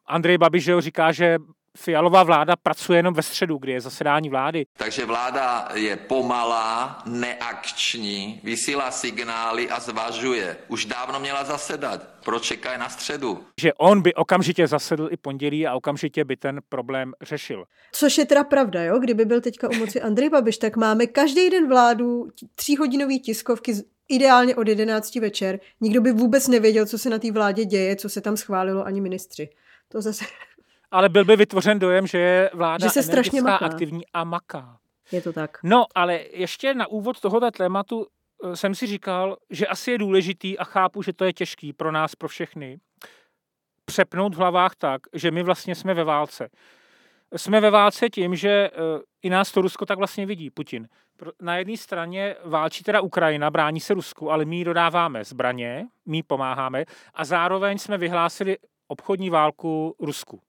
Andrej 0.07 0.39
Babiš 0.39 0.71
říká, 0.79 1.13
že 1.13 1.39
Fialová 1.79 2.23
vláda 2.23 2.57
pracuje 2.57 2.99
jenom 2.99 3.15
ve 3.15 3.23
středu, 3.23 3.59
kdy 3.59 3.73
je 3.73 3.81
zasedání 3.81 4.29
vlády. 4.29 4.67
Takže 4.77 5.07
vláda 5.07 5.69
je 5.75 5.97
pomalá, 5.97 7.03
neakční, 7.07 8.41
vysílá 8.45 8.91
signály 8.91 9.71
a 9.71 9.81
zvažuje. 9.81 10.57
Už 10.69 10.85
dávno 10.85 11.21
měla 11.21 11.45
zasedat. 11.45 12.09
Proč 12.25 12.43
čeká 12.43 12.77
na 12.77 12.89
středu? 12.89 13.45
Že 13.61 13.75
on 13.75 14.03
by 14.03 14.15
okamžitě 14.15 14.67
zasedl 14.67 15.09
i 15.13 15.17
pondělí 15.17 15.67
a 15.67 15.75
okamžitě 15.75 16.25
by 16.25 16.37
ten 16.37 16.61
problém 16.69 17.13
řešil. 17.23 17.65
Což 17.93 18.19
je 18.19 18.27
teda 18.27 18.45
pravda, 18.45 18.83
jo? 18.83 18.99
Kdyby 18.99 19.25
byl 19.25 19.41
teďka 19.41 19.69
u 19.69 19.75
moci 19.75 20.01
Andrej 20.01 20.29
Babiš, 20.29 20.59
tak 20.59 20.77
máme 20.77 21.07
každý 21.07 21.51
den 21.51 21.69
vládu, 21.69 22.29
tříhodinový 22.55 23.21
tiskovky, 23.21 23.73
ideálně 24.09 24.57
od 24.57 24.69
11 24.69 25.15
večer. 25.15 25.61
Nikdo 25.81 26.01
by 26.01 26.13
vůbec 26.13 26.49
nevěděl, 26.49 26.87
co 26.87 26.99
se 26.99 27.11
na 27.11 27.19
té 27.19 27.33
vládě 27.33 27.65
děje, 27.65 27.97
co 27.97 28.09
se 28.09 28.21
tam 28.21 28.37
schválilo, 28.37 28.87
ani 28.87 29.01
ministři. 29.01 29.49
To 29.89 30.03
zase 30.03 30.25
ale 30.93 31.09
byl 31.09 31.25
by 31.25 31.37
vytvořen 31.37 31.79
dojem, 31.79 32.07
že 32.07 32.19
je 32.19 32.51
vláda 32.55 32.87
že 32.87 32.91
se 32.91 33.03
strašně 33.03 33.43
maká. 33.43 33.67
aktivní 33.67 34.03
a 34.13 34.25
maká. 34.25 34.79
Je 35.13 35.23
to 35.23 35.33
tak. 35.33 35.59
No, 35.63 35.87
ale 35.95 36.21
ještě 36.33 36.75
na 36.75 36.87
úvod 36.87 37.21
tohoto 37.21 37.51
tématu 37.51 38.07
eh, 38.45 38.57
jsem 38.57 38.75
si 38.75 38.87
říkal, 38.87 39.37
že 39.51 39.67
asi 39.67 39.91
je 39.91 39.99
důležitý 39.99 40.59
a 40.59 40.65
chápu, 40.65 41.03
že 41.03 41.13
to 41.13 41.25
je 41.25 41.33
těžký 41.33 41.73
pro 41.73 41.93
nás, 41.93 42.15
pro 42.15 42.29
všechny, 42.29 42.79
přepnout 43.85 44.35
v 44.35 44.39
hlavách 44.39 44.75
tak, 44.75 45.01
že 45.13 45.31
my 45.31 45.43
vlastně 45.43 45.75
jsme 45.75 45.95
ve 45.95 46.05
válce. 46.05 46.49
Jsme 47.37 47.61
ve 47.61 47.71
válce 47.71 48.11
tím, 48.11 48.37
že 48.37 48.49
eh, 48.49 48.71
i 49.23 49.31
nás 49.31 49.53
to 49.53 49.61
Rusko 49.61 49.87
tak 49.87 49.99
vlastně 49.99 50.27
vidí, 50.27 50.51
Putin. 50.51 50.89
Na 51.41 51.57
jedné 51.57 51.77
straně 51.77 52.37
válčí 52.45 52.85
teda 52.85 53.01
Ukrajina, 53.01 53.51
brání 53.51 53.81
se 53.81 53.95
Rusku, 53.95 54.31
ale 54.31 54.45
my 54.45 54.57
jí 54.57 54.65
dodáváme 54.65 55.25
zbraně, 55.25 55.87
my 56.07 56.17
jí 56.17 56.23
pomáháme 56.23 56.85
a 57.15 57.25
zároveň 57.25 57.79
jsme 57.79 57.99
vyhlásili 57.99 58.57
obchodní 58.89 59.31
válku 59.31 59.97
Rusku 60.01 60.41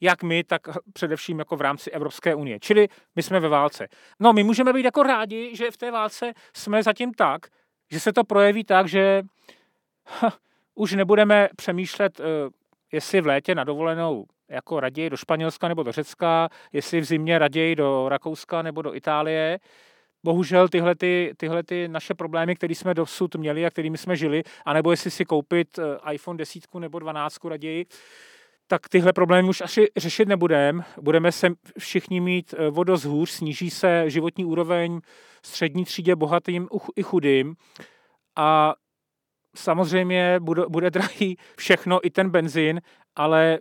jak 0.00 0.22
my, 0.22 0.44
tak 0.44 0.62
především 0.92 1.38
jako 1.38 1.56
v 1.56 1.60
rámci 1.60 1.90
Evropské 1.90 2.34
unie. 2.34 2.60
Čili 2.60 2.88
my 3.16 3.22
jsme 3.22 3.40
ve 3.40 3.48
válce. 3.48 3.88
No, 4.20 4.32
my 4.32 4.42
můžeme 4.42 4.72
být 4.72 4.84
jako 4.84 5.02
rádi, 5.02 5.56
že 5.56 5.70
v 5.70 5.76
té 5.76 5.90
válce 5.90 6.32
jsme 6.56 6.82
zatím 6.82 7.14
tak, 7.14 7.46
že 7.90 8.00
se 8.00 8.12
to 8.12 8.24
projeví 8.24 8.64
tak, 8.64 8.88
že 8.88 9.22
ha, 10.06 10.32
už 10.74 10.92
nebudeme 10.92 11.48
přemýšlet, 11.56 12.20
eh, 12.20 12.24
jestli 12.92 13.20
v 13.20 13.26
létě 13.26 13.54
na 13.54 13.64
dovolenou 13.64 14.26
jako 14.48 14.80
raději 14.80 15.10
do 15.10 15.16
Španělska 15.16 15.68
nebo 15.68 15.82
do 15.82 15.92
Řecka, 15.92 16.48
jestli 16.72 17.00
v 17.00 17.04
zimě 17.04 17.38
raději 17.38 17.76
do 17.76 18.08
Rakouska 18.08 18.62
nebo 18.62 18.82
do 18.82 18.94
Itálie. 18.94 19.58
Bohužel 20.24 20.68
tyhle, 20.68 20.94
ty, 20.94 21.32
tyhle 21.36 21.62
ty 21.62 21.88
naše 21.88 22.14
problémy, 22.14 22.56
které 22.56 22.74
jsme 22.74 22.94
dosud 22.94 23.34
měli 23.34 23.66
a 23.66 23.70
kterými 23.70 23.98
jsme 23.98 24.16
žili, 24.16 24.42
anebo 24.64 24.90
jestli 24.90 25.10
si 25.10 25.24
koupit 25.24 25.78
eh, 25.78 26.12
iPhone 26.12 26.38
10 26.38 26.74
nebo 26.74 26.98
12 26.98 27.44
raději, 27.44 27.86
tak 28.66 28.88
tyhle 28.88 29.12
problémy 29.12 29.48
už 29.48 29.60
asi 29.60 29.86
řešit 29.96 30.28
nebudeme. 30.28 30.84
Budeme 31.00 31.32
se 31.32 31.48
všichni 31.78 32.20
mít 32.20 32.54
eh, 32.58 32.70
vodozhůř, 32.70 33.30
sníží 33.30 33.70
se 33.70 34.10
životní 34.10 34.44
úroveň 34.44 35.00
střední 35.42 35.84
třídě, 35.84 36.16
bohatým 36.16 36.68
i 36.96 37.02
chudým. 37.02 37.56
A 38.36 38.74
samozřejmě 39.56 40.40
bude, 40.40 40.62
bude 40.68 40.90
drahý 40.90 41.36
všechno, 41.56 42.06
i 42.06 42.10
ten 42.10 42.30
benzín, 42.30 42.80
ale 43.16 43.58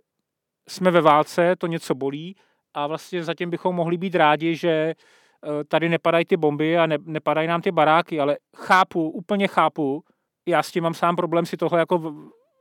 jsme 0.68 0.92
ve 0.92 1.02
válce, 1.02 1.56
to 1.56 1.68
něco 1.68 1.96
bolí 1.96 2.36
a 2.74 2.88
vlastně 2.88 3.24
zatím 3.24 3.50
bychom 3.50 3.76
mohli 3.76 3.98
být 3.98 4.16
rádi, 4.16 4.56
že 4.56 4.70
eh, 4.70 5.64
tady 5.64 5.90
nepadají 5.90 6.26
ty 6.26 6.38
bomby 6.38 6.78
a 6.78 6.86
ne, 6.86 6.98
nepadají 7.06 7.48
nám 7.48 7.62
ty 7.62 7.72
baráky, 7.72 8.20
ale 8.20 8.38
chápu, 8.58 9.10
úplně 9.10 9.48
chápu, 9.48 10.04
já 10.46 10.64
s 10.64 10.72
tím 10.72 10.84
mám 10.84 10.94
sám 10.94 11.16
problém 11.16 11.46
si 11.46 11.58
tohle 11.58 11.80
jako 11.80 12.14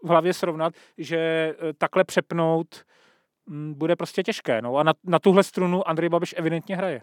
v 0.03 0.09
hlavě 0.09 0.35
srovnat, 0.35 0.75
že 0.99 1.17
eh, 1.19 1.73
takhle 1.79 2.05
přepnout 2.05 2.85
mm, 3.47 3.75
bude 3.75 3.97
prostě 3.97 4.23
těžké. 4.23 4.62
No 4.62 4.77
a 4.77 4.83
na, 4.83 4.93
na 5.05 5.19
tuhle 5.19 5.43
strunu 5.43 5.88
Andrej 5.88 6.09
Babiš 6.09 6.35
evidentně 6.38 6.77
hraje. 6.77 7.01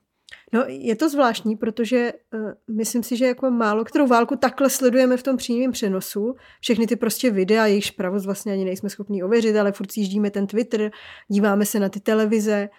No, 0.53 0.63
je 0.67 0.95
to 0.95 1.09
zvláštní, 1.09 1.55
protože 1.55 2.13
uh, 2.33 2.51
myslím 2.75 3.03
si, 3.03 3.17
že 3.17 3.25
jako 3.25 3.51
málo 3.51 3.83
kterou 3.83 4.07
válku 4.07 4.35
takhle 4.35 4.69
sledujeme 4.69 5.17
v 5.17 5.23
tom 5.23 5.37
přímém 5.37 5.71
přenosu. 5.71 6.35
Všechny 6.61 6.87
ty 6.87 6.95
prostě 6.95 7.31
videa, 7.31 7.65
jejich 7.65 7.91
pravost 7.91 8.25
vlastně 8.25 8.53
ani 8.53 8.65
nejsme 8.65 8.89
schopni 8.89 9.23
ověřit, 9.23 9.55
ale 9.55 9.71
furt 9.71 9.97
jíždíme 9.97 10.31
ten 10.31 10.47
Twitter, 10.47 10.91
díváme 11.27 11.65
se 11.65 11.79
na 11.79 11.89
ty 11.89 11.99
televize 11.99 12.69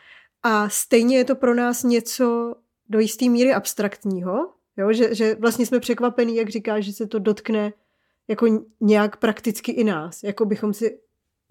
a 0.42 0.68
stejně 0.68 1.16
je 1.16 1.24
to 1.24 1.36
pro 1.36 1.54
nás 1.54 1.82
něco 1.82 2.54
do 2.88 2.98
jisté 2.98 3.28
míry 3.28 3.54
abstraktního, 3.54 4.52
jo? 4.76 4.92
Že, 4.92 5.14
že 5.14 5.34
vlastně 5.34 5.66
jsme 5.66 5.80
překvapení, 5.80 6.36
jak 6.36 6.48
říká, 6.48 6.80
že 6.80 6.92
se 6.92 7.06
to 7.06 7.18
dotkne 7.18 7.72
jako 8.30 8.46
nějak 8.80 9.16
prakticky 9.16 9.72
i 9.72 9.84
nás. 9.84 10.22
Jako 10.22 10.44
bychom 10.44 10.74
si 10.74 10.98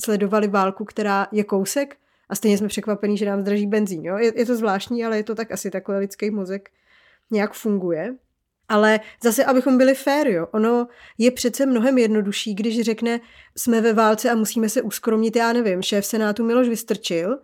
sledovali 0.01 0.47
válku, 0.47 0.85
která 0.85 1.27
je 1.31 1.43
kousek 1.43 1.97
a 2.29 2.35
stejně 2.35 2.57
jsme 2.57 2.67
překvapení, 2.67 3.17
že 3.17 3.25
nám 3.25 3.41
zdraží 3.41 3.67
benzín. 3.67 4.05
Jo? 4.05 4.17
Je, 4.17 4.39
je 4.39 4.45
to 4.45 4.55
zvláštní, 4.55 5.05
ale 5.05 5.17
je 5.17 5.23
to 5.23 5.35
tak 5.35 5.51
asi 5.51 5.71
takhle 5.71 5.99
lidský 5.99 6.31
mozek 6.31 6.69
nějak 7.31 7.53
funguje. 7.53 8.15
Ale 8.69 8.99
zase, 9.23 9.45
abychom 9.45 9.77
byli 9.77 9.95
fér, 9.95 10.27
jo, 10.27 10.47
ono 10.51 10.87
je 11.17 11.31
přece 11.31 11.65
mnohem 11.65 11.97
jednodušší, 11.97 12.55
když 12.55 12.81
řekne, 12.81 13.19
jsme 13.57 13.81
ve 13.81 13.93
válce 13.93 14.29
a 14.29 14.35
musíme 14.35 14.69
se 14.69 14.81
uskromnit, 14.81 15.35
já 15.35 15.53
nevím, 15.53 15.81
šéf 15.81 16.05
Senátu 16.05 16.43
Miloš 16.43 16.69
Vystrčil, 16.69 17.37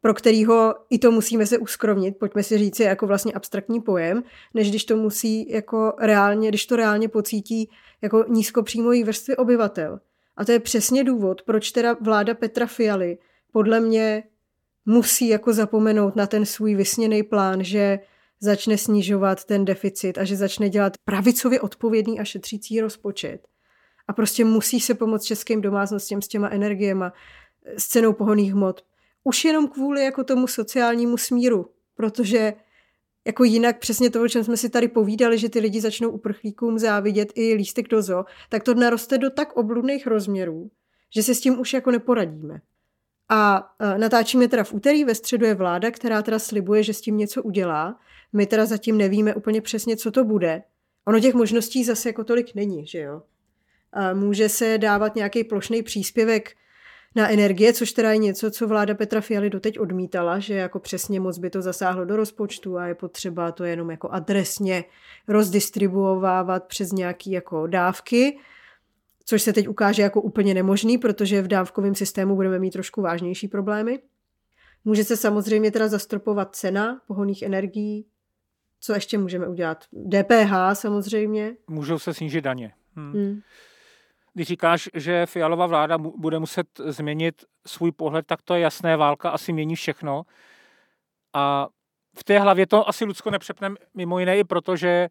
pro 0.00 0.14
kterýho 0.14 0.74
i 0.90 0.98
to 0.98 1.10
musíme 1.10 1.46
se 1.46 1.58
uskromnit, 1.58 2.16
pojďme 2.18 2.42
si 2.42 2.58
říct, 2.58 2.80
je 2.80 2.86
jako 2.86 3.06
vlastně 3.06 3.32
abstraktní 3.32 3.80
pojem, 3.80 4.22
než 4.54 4.70
když 4.70 4.84
to 4.84 4.96
musí 4.96 5.50
jako 5.50 5.92
reálně, 5.98 6.48
když 6.48 6.66
to 6.66 6.76
reálně 6.76 7.08
pocítí 7.08 7.70
jako 8.02 8.24
nízkopříjmových 8.28 9.04
vrstvy 9.04 9.36
obyvatel. 9.36 10.00
A 10.36 10.44
to 10.44 10.52
je 10.52 10.60
přesně 10.60 11.04
důvod, 11.04 11.42
proč 11.42 11.70
teda 11.72 11.96
vláda 12.00 12.34
Petra 12.34 12.66
Fialy 12.66 13.18
podle 13.52 13.80
mě 13.80 14.22
musí 14.86 15.28
jako 15.28 15.52
zapomenout 15.52 16.16
na 16.16 16.26
ten 16.26 16.46
svůj 16.46 16.74
vysněný 16.74 17.22
plán, 17.22 17.64
že 17.64 17.98
začne 18.40 18.78
snižovat 18.78 19.44
ten 19.44 19.64
deficit 19.64 20.18
a 20.18 20.24
že 20.24 20.36
začne 20.36 20.68
dělat 20.68 20.92
pravicově 21.04 21.60
odpovědný 21.60 22.20
a 22.20 22.24
šetřící 22.24 22.80
rozpočet. 22.80 23.48
A 24.08 24.12
prostě 24.12 24.44
musí 24.44 24.80
se 24.80 24.94
pomoct 24.94 25.24
českým 25.24 25.60
domácnostem 25.60 26.22
s 26.22 26.28
těma 26.28 26.48
energiema, 26.48 27.12
s 27.76 27.86
cenou 27.88 28.12
pohoných 28.12 28.52
hmot. 28.52 28.84
Už 29.24 29.44
jenom 29.44 29.68
kvůli 29.68 30.04
jako 30.04 30.24
tomu 30.24 30.46
sociálnímu 30.46 31.16
smíru, 31.16 31.70
protože 31.94 32.54
jako 33.26 33.44
jinak 33.44 33.78
přesně 33.78 34.10
to, 34.10 34.22
o 34.22 34.28
čem 34.28 34.44
jsme 34.44 34.56
si 34.56 34.70
tady 34.70 34.88
povídali, 34.88 35.38
že 35.38 35.48
ty 35.48 35.60
lidi 35.60 35.80
začnou 35.80 36.10
uprchlíkům 36.10 36.78
závidět 36.78 37.32
i 37.34 37.54
lístek 37.54 37.88
do 37.88 38.02
zoo, 38.02 38.24
tak 38.48 38.62
to 38.62 38.74
naroste 38.74 39.18
do 39.18 39.30
tak 39.30 39.56
obludných 39.56 40.06
rozměrů, 40.06 40.70
že 41.14 41.22
se 41.22 41.34
s 41.34 41.40
tím 41.40 41.60
už 41.60 41.72
jako 41.72 41.90
neporadíme. 41.90 42.60
A 43.28 43.72
natáčíme 43.96 44.48
teda 44.48 44.64
v 44.64 44.72
úterý, 44.72 45.04
ve 45.04 45.14
středu 45.14 45.46
je 45.46 45.54
vláda, 45.54 45.90
která 45.90 46.22
teda 46.22 46.38
slibuje, 46.38 46.82
že 46.82 46.94
s 46.94 47.00
tím 47.00 47.16
něco 47.16 47.42
udělá. 47.42 48.00
My 48.32 48.46
teda 48.46 48.66
zatím 48.66 48.98
nevíme 48.98 49.34
úplně 49.34 49.60
přesně, 49.60 49.96
co 49.96 50.10
to 50.10 50.24
bude. 50.24 50.62
Ono 51.04 51.20
těch 51.20 51.34
možností 51.34 51.84
zase 51.84 52.08
jako 52.08 52.24
tolik 52.24 52.54
není, 52.54 52.86
že 52.86 52.98
jo. 52.98 53.22
A 53.92 54.14
může 54.14 54.48
se 54.48 54.78
dávat 54.78 55.14
nějaký 55.14 55.44
plošný 55.44 55.82
příspěvek 55.82 56.56
na 57.14 57.30
energie, 57.30 57.72
což 57.72 57.92
teda 57.92 58.12
je 58.12 58.18
něco, 58.18 58.50
co 58.50 58.68
vláda 58.68 58.94
Petra 58.94 59.20
Fialy 59.20 59.50
doteď 59.50 59.78
odmítala, 59.78 60.38
že 60.38 60.54
jako 60.54 60.78
přesně 60.78 61.20
moc 61.20 61.38
by 61.38 61.50
to 61.50 61.62
zasáhlo 61.62 62.04
do 62.04 62.16
rozpočtu 62.16 62.78
a 62.78 62.86
je 62.86 62.94
potřeba 62.94 63.52
to 63.52 63.64
jenom 63.64 63.90
jako 63.90 64.08
adresně 64.08 64.84
rozdistribuovávat 65.28 66.64
přes 66.64 66.92
nějaké 66.92 67.30
jako 67.30 67.66
dávky, 67.66 68.38
což 69.24 69.42
se 69.42 69.52
teď 69.52 69.68
ukáže 69.68 70.02
jako 70.02 70.22
úplně 70.22 70.54
nemožný, 70.54 70.98
protože 70.98 71.42
v 71.42 71.48
dávkovém 71.48 71.94
systému 71.94 72.36
budeme 72.36 72.58
mít 72.58 72.70
trošku 72.70 73.02
vážnější 73.02 73.48
problémy. 73.48 73.98
Může 74.84 75.04
se 75.04 75.16
samozřejmě 75.16 75.70
teda 75.70 75.88
zastropovat 75.88 76.56
cena 76.56 77.00
pohoných 77.06 77.42
energií. 77.42 78.06
Co 78.80 78.92
ještě 78.92 79.18
můžeme 79.18 79.48
udělat? 79.48 79.84
DPH 79.92 80.52
samozřejmě. 80.72 81.56
Můžou 81.68 81.98
se 81.98 82.14
snížit 82.14 82.40
daně. 82.40 82.72
Hmm. 82.96 83.12
Hmm 83.12 83.40
když 84.34 84.46
říkáš, 84.46 84.88
že 84.94 85.26
Fialová 85.26 85.66
vláda 85.66 85.98
bude 85.98 86.38
muset 86.38 86.66
změnit 86.84 87.44
svůj 87.66 87.92
pohled, 87.92 88.26
tak 88.26 88.42
to 88.42 88.54
je 88.54 88.60
jasné, 88.60 88.96
válka 88.96 89.30
asi 89.30 89.52
mění 89.52 89.74
všechno. 89.74 90.22
A 91.34 91.68
v 92.18 92.24
té 92.24 92.38
hlavě 92.38 92.66
to 92.66 92.88
asi 92.88 93.04
Lucko 93.04 93.30
nepřepneme 93.30 93.76
mimo 93.94 94.18
jiné 94.18 94.38
i 94.38 94.44
proto, 94.44 94.76
že 94.76 95.08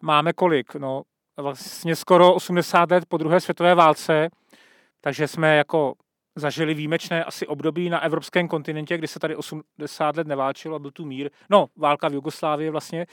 máme 0.00 0.32
kolik? 0.32 0.74
No, 0.74 1.02
vlastně 1.36 1.96
skoro 1.96 2.34
80 2.34 2.90
let 2.90 3.04
po 3.08 3.16
druhé 3.16 3.40
světové 3.40 3.74
válce, 3.74 4.28
takže 5.00 5.28
jsme 5.28 5.56
jako 5.56 5.94
zažili 6.36 6.74
výjimečné 6.74 7.24
asi 7.24 7.46
období 7.46 7.90
na 7.90 8.00
evropském 8.00 8.48
kontinentě, 8.48 8.98
kdy 8.98 9.08
se 9.08 9.18
tady 9.18 9.36
80 9.36 10.16
let 10.16 10.26
neválčilo, 10.26 10.78
byl 10.78 10.90
tu 10.90 11.04
mír. 11.04 11.30
No, 11.50 11.66
válka 11.76 12.08
v 12.08 12.14
Jugoslávii 12.14 12.70
vlastně. 12.70 13.06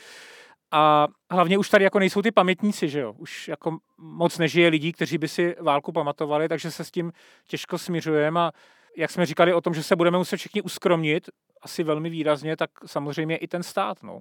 A 0.72 1.08
hlavně 1.32 1.58
už 1.58 1.70
tady 1.70 1.84
jako 1.84 2.00
nejsou 2.00 2.22
ty 2.22 2.32
pamětníci, 2.32 2.90
že 2.90 3.00
jo? 3.00 3.14
Už 3.18 3.48
jako 3.48 3.78
moc 3.98 4.38
nežije 4.38 4.70
lidí, 4.70 4.94
kteří 4.94 5.18
by 5.18 5.28
si 5.28 5.56
válku 5.60 5.92
pamatovali, 5.92 6.50
takže 6.50 6.72
se 6.72 6.84
s 6.84 6.92
tím 6.92 7.14
těžko 7.48 7.78
směřujeme 7.78 8.40
a 8.40 8.52
jak 8.98 9.12
jsme 9.12 9.26
říkali 9.26 9.54
o 9.54 9.62
tom, 9.62 9.74
že 9.74 9.84
se 9.84 9.96
budeme 9.96 10.18
muset 10.18 10.38
všichni 10.38 10.62
uskromnit, 10.62 11.30
asi 11.62 11.84
velmi 11.84 12.10
výrazně, 12.10 12.58
tak 12.58 12.70
samozřejmě 12.86 13.38
i 13.38 13.48
ten 13.48 13.64
stát, 13.64 14.04
no. 14.04 14.20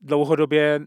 Dlouhodobě 0.00 0.80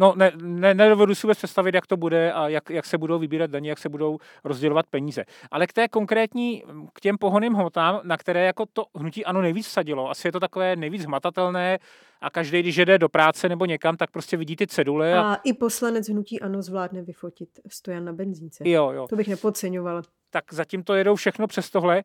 No, 0.00 0.14
ne, 0.16 0.32
ne, 0.36 0.74
nedovedu 0.74 1.14
si 1.14 1.26
vůbec 1.26 1.38
představit, 1.38 1.74
jak 1.74 1.86
to 1.86 1.96
bude 1.96 2.32
a 2.32 2.48
jak, 2.48 2.70
jak 2.70 2.86
se 2.86 2.98
budou 2.98 3.18
vybírat 3.18 3.50
daně, 3.50 3.70
jak 3.70 3.78
se 3.78 3.88
budou 3.88 4.18
rozdělovat 4.44 4.86
peníze. 4.86 5.24
Ale 5.50 5.66
k 5.66 5.72
té 5.72 5.88
konkrétní, 5.88 6.62
k 6.92 7.00
těm 7.00 7.18
pohoným 7.18 7.54
hmotám, 7.54 8.00
na 8.02 8.16
které 8.16 8.44
jako 8.44 8.66
to 8.72 8.84
hnutí 8.94 9.24
ano 9.24 9.42
nejvíc 9.42 9.66
vsadilo, 9.66 10.10
asi 10.10 10.28
je 10.28 10.32
to 10.32 10.40
takové 10.40 10.76
nejvíc 10.76 11.04
hmatatelné 11.04 11.78
a 12.20 12.30
každý, 12.30 12.60
když 12.60 12.76
jede 12.76 12.98
do 12.98 13.08
práce 13.08 13.48
nebo 13.48 13.64
někam, 13.64 13.96
tak 13.96 14.10
prostě 14.10 14.36
vidí 14.36 14.56
ty 14.56 14.66
cedule. 14.66 15.18
A, 15.18 15.32
a 15.32 15.34
i 15.34 15.52
poslanec 15.52 16.08
hnutí 16.08 16.40
ano 16.40 16.62
zvládne 16.62 17.02
vyfotit 17.02 17.48
stojan 17.68 18.04
na 18.04 18.12
benzínce. 18.12 18.68
Jo, 18.68 18.90
jo. 18.90 19.06
To 19.08 19.16
bych 19.16 19.28
nepodceňovala. 19.28 20.02
Tak 20.30 20.44
zatím 20.52 20.82
to 20.82 20.94
jedou 20.94 21.14
všechno 21.14 21.46
přes 21.46 21.70
tohle. 21.70 22.02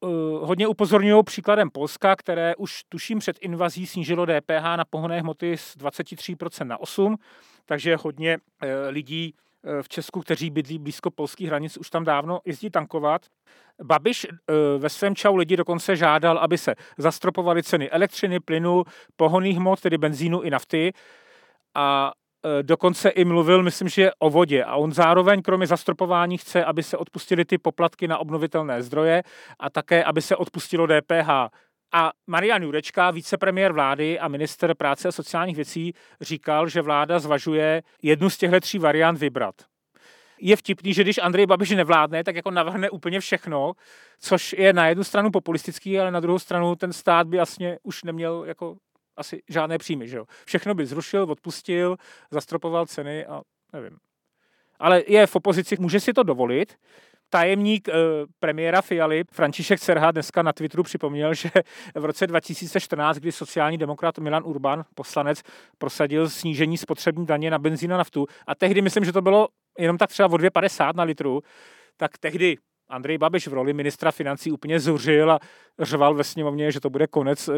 Uh, 0.00 0.10
hodně 0.48 0.66
upozorňují 0.66 1.24
příkladem 1.24 1.70
Polska, 1.70 2.16
které 2.16 2.56
už 2.56 2.82
tuším 2.88 3.18
před 3.18 3.38
invazí 3.40 3.86
snížilo 3.86 4.26
DPH 4.26 4.62
na 4.76 4.84
pohonné 4.90 5.20
hmoty 5.20 5.56
z 5.56 5.76
23% 5.76 6.66
na 6.66 6.78
8%, 6.78 7.16
takže 7.66 7.96
hodně 7.96 8.38
uh, 8.38 8.68
lidí 8.88 9.34
uh, 9.62 9.82
v 9.82 9.88
Česku, 9.88 10.20
kteří 10.20 10.50
bydlí 10.50 10.78
blízko 10.78 11.10
polských 11.10 11.48
hranic, 11.48 11.76
už 11.76 11.90
tam 11.90 12.04
dávno 12.04 12.40
jezdí 12.44 12.70
tankovat. 12.70 13.26
Babiš 13.82 14.26
ve 14.78 14.88
svém 14.88 15.14
čau 15.14 15.36
lidi 15.36 15.56
dokonce 15.56 15.96
žádal, 15.96 16.38
aby 16.38 16.58
se 16.58 16.74
zastropovaly 16.96 17.62
ceny 17.62 17.90
elektřiny, 17.90 18.40
plynu, 18.40 18.84
pohonných 19.16 19.56
hmot, 19.56 19.80
tedy 19.80 19.98
benzínu 19.98 20.40
i 20.40 20.50
nafty. 20.50 20.92
A 21.74 22.12
Eh, 22.27 22.27
dokonce 22.62 23.08
i 23.08 23.24
mluvil, 23.24 23.62
myslím, 23.62 23.88
že 23.88 24.10
o 24.18 24.30
vodě. 24.30 24.64
A 24.64 24.76
on 24.76 24.92
zároveň, 24.92 25.42
kromě 25.42 25.66
zastropování, 25.66 26.38
chce, 26.38 26.64
aby 26.64 26.82
se 26.82 26.96
odpustily 26.96 27.44
ty 27.44 27.58
poplatky 27.58 28.08
na 28.08 28.18
obnovitelné 28.18 28.82
zdroje 28.82 29.22
a 29.60 29.70
také, 29.70 30.04
aby 30.04 30.22
se 30.22 30.36
odpustilo 30.36 30.86
DPH. 30.86 31.28
A 31.92 32.12
Marian 32.26 32.62
Jurečka, 32.62 33.10
vicepremiér 33.10 33.72
vlády 33.72 34.18
a 34.18 34.28
minister 34.28 34.74
práce 34.74 35.08
a 35.08 35.12
sociálních 35.12 35.56
věcí, 35.56 35.94
říkal, 36.20 36.68
že 36.68 36.82
vláda 36.82 37.18
zvažuje 37.18 37.82
jednu 38.02 38.30
z 38.30 38.36
těchto 38.38 38.60
tří 38.60 38.78
variant 38.78 39.18
vybrat. 39.18 39.54
Je 40.40 40.56
vtipný, 40.56 40.94
že 40.94 41.02
když 41.02 41.18
Andrej 41.18 41.46
Babiš 41.46 41.70
nevládne, 41.70 42.24
tak 42.24 42.36
jako 42.36 42.50
navrhne 42.50 42.90
úplně 42.90 43.20
všechno, 43.20 43.72
což 44.20 44.52
je 44.58 44.72
na 44.72 44.88
jednu 44.88 45.04
stranu 45.04 45.30
populistický, 45.30 46.00
ale 46.00 46.10
na 46.10 46.20
druhou 46.20 46.38
stranu 46.38 46.76
ten 46.76 46.92
stát 46.92 47.26
by 47.26 47.36
jasně 47.36 47.78
už 47.82 48.04
neměl 48.04 48.44
jako 48.46 48.76
asi 49.18 49.42
žádné 49.48 49.78
příjmy, 49.78 50.08
že 50.08 50.16
jo. 50.16 50.24
Všechno 50.46 50.74
by 50.74 50.86
zrušil, 50.86 51.22
odpustil, 51.22 51.96
zastropoval 52.30 52.86
ceny 52.86 53.26
a 53.26 53.40
nevím. 53.72 53.98
Ale 54.78 55.02
je 55.06 55.26
v 55.26 55.36
opozici, 55.36 55.76
může 55.80 56.00
si 56.00 56.12
to 56.12 56.22
dovolit. 56.22 56.76
Tajemník 57.30 57.88
e, 57.88 57.92
premiéra 58.40 58.82
Fialy 58.82 59.24
František 59.32 59.80
Cerha 59.80 60.10
dneska 60.10 60.42
na 60.42 60.52
Twitteru 60.52 60.82
připomněl, 60.82 61.34
že 61.34 61.50
v 61.94 62.04
roce 62.04 62.26
2014, 62.26 63.16
kdy 63.16 63.32
sociální 63.32 63.78
demokrat 63.78 64.18
Milan 64.18 64.42
Urban, 64.46 64.84
poslanec, 64.94 65.42
prosadil 65.78 66.30
snížení 66.30 66.78
spotřební 66.78 67.26
daně 67.26 67.50
na 67.50 67.58
benzín 67.58 67.94
a 67.94 67.96
naftu 67.96 68.26
a 68.46 68.54
tehdy 68.54 68.82
myslím, 68.82 69.04
že 69.04 69.12
to 69.12 69.22
bylo 69.22 69.48
jenom 69.78 69.98
tak 69.98 70.10
třeba 70.10 70.28
o 70.28 70.36
2,50 70.36 70.94
na 70.94 71.02
litru, 71.02 71.42
tak 71.96 72.18
tehdy 72.18 72.56
Andrej 72.88 73.18
Babiš 73.18 73.48
v 73.48 73.52
roli 73.52 73.72
ministra 73.72 74.10
financí 74.10 74.52
úplně 74.52 74.80
zuřil 74.80 75.30
a 75.30 75.38
řval 75.78 76.14
ve 76.14 76.24
sněmovně, 76.24 76.72
že 76.72 76.80
to 76.80 76.90
bude 76.90 77.06
konec 77.06 77.48
eh, 77.48 77.52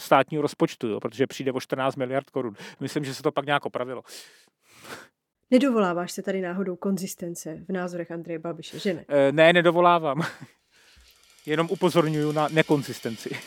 státního 0.00 0.42
rozpočtu, 0.42 0.88
jo, 0.88 1.00
protože 1.00 1.26
přijde 1.26 1.52
o 1.52 1.60
14 1.60 1.96
miliard 1.96 2.30
korun. 2.30 2.54
Myslím, 2.80 3.04
že 3.04 3.14
se 3.14 3.22
to 3.22 3.32
pak 3.32 3.46
nějak 3.46 3.66
opravilo. 3.66 4.02
Nedovoláváš 5.50 6.12
se 6.12 6.22
tady 6.22 6.40
náhodou 6.40 6.76
konzistence 6.76 7.64
v 7.68 7.72
názorech 7.72 8.10
Andreje 8.10 8.38
Babiše, 8.38 8.78
že 8.78 8.94
ne? 8.94 9.04
E, 9.08 9.32
ne, 9.32 9.52
nedovolávám. 9.52 10.22
Jenom 11.46 11.68
upozorňuju 11.70 12.32
na 12.32 12.48
nekonzistenci. 12.48 13.30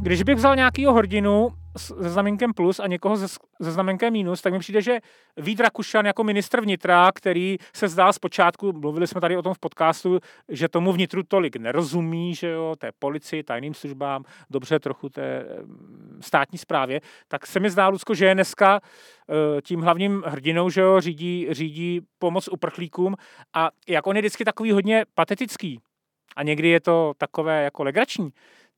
Když 0.00 0.22
bych 0.22 0.36
vzal 0.36 0.56
nějakýho 0.56 0.94
hrdinu 0.94 1.48
se 1.78 1.94
znamenkem 1.98 2.52
plus 2.52 2.80
a 2.80 2.86
někoho 2.86 3.16
se, 3.16 3.28
se 3.62 3.72
znamenkem 3.72 4.12
minus, 4.12 4.42
tak 4.42 4.52
mi 4.52 4.58
přijde, 4.58 4.82
že 4.82 4.98
Vít 5.36 5.60
Rakušan 5.60 6.06
jako 6.06 6.24
ministr 6.24 6.60
vnitra, 6.60 7.12
který 7.14 7.56
se 7.74 7.88
zdál 7.88 8.12
zpočátku, 8.12 8.72
mluvili 8.72 9.06
jsme 9.06 9.20
tady 9.20 9.36
o 9.36 9.42
tom 9.42 9.54
v 9.54 9.58
podcastu, 9.58 10.18
že 10.48 10.68
tomu 10.68 10.92
vnitru 10.92 11.22
tolik 11.22 11.56
nerozumí, 11.56 12.34
že 12.34 12.48
jo, 12.48 12.74
té 12.78 12.90
policii, 12.98 13.42
tajným 13.42 13.74
službám, 13.74 14.24
dobře 14.50 14.78
trochu 14.78 15.08
té 15.08 15.46
státní 16.20 16.58
správě, 16.58 17.00
tak 17.28 17.46
se 17.46 17.60
mi 17.60 17.70
zdá, 17.70 17.88
Lucko, 17.88 18.14
že 18.14 18.26
je 18.26 18.34
dneska 18.34 18.80
eh, 18.80 19.62
tím 19.62 19.80
hlavním 19.80 20.22
hrdinou, 20.26 20.70
že 20.70 20.80
jo, 20.80 21.00
řídí, 21.00 21.46
řídí 21.50 22.00
pomoc 22.18 22.48
uprchlíkům. 22.48 23.16
A 23.54 23.70
jak 23.88 24.06
on 24.06 24.16
je 24.16 24.22
vždycky 24.22 24.44
takový 24.44 24.72
hodně 24.72 25.04
patetický, 25.14 25.80
a 26.36 26.42
někdy 26.42 26.68
je 26.68 26.80
to 26.80 27.12
takové 27.18 27.64
jako 27.64 27.84
legrační, 27.84 28.30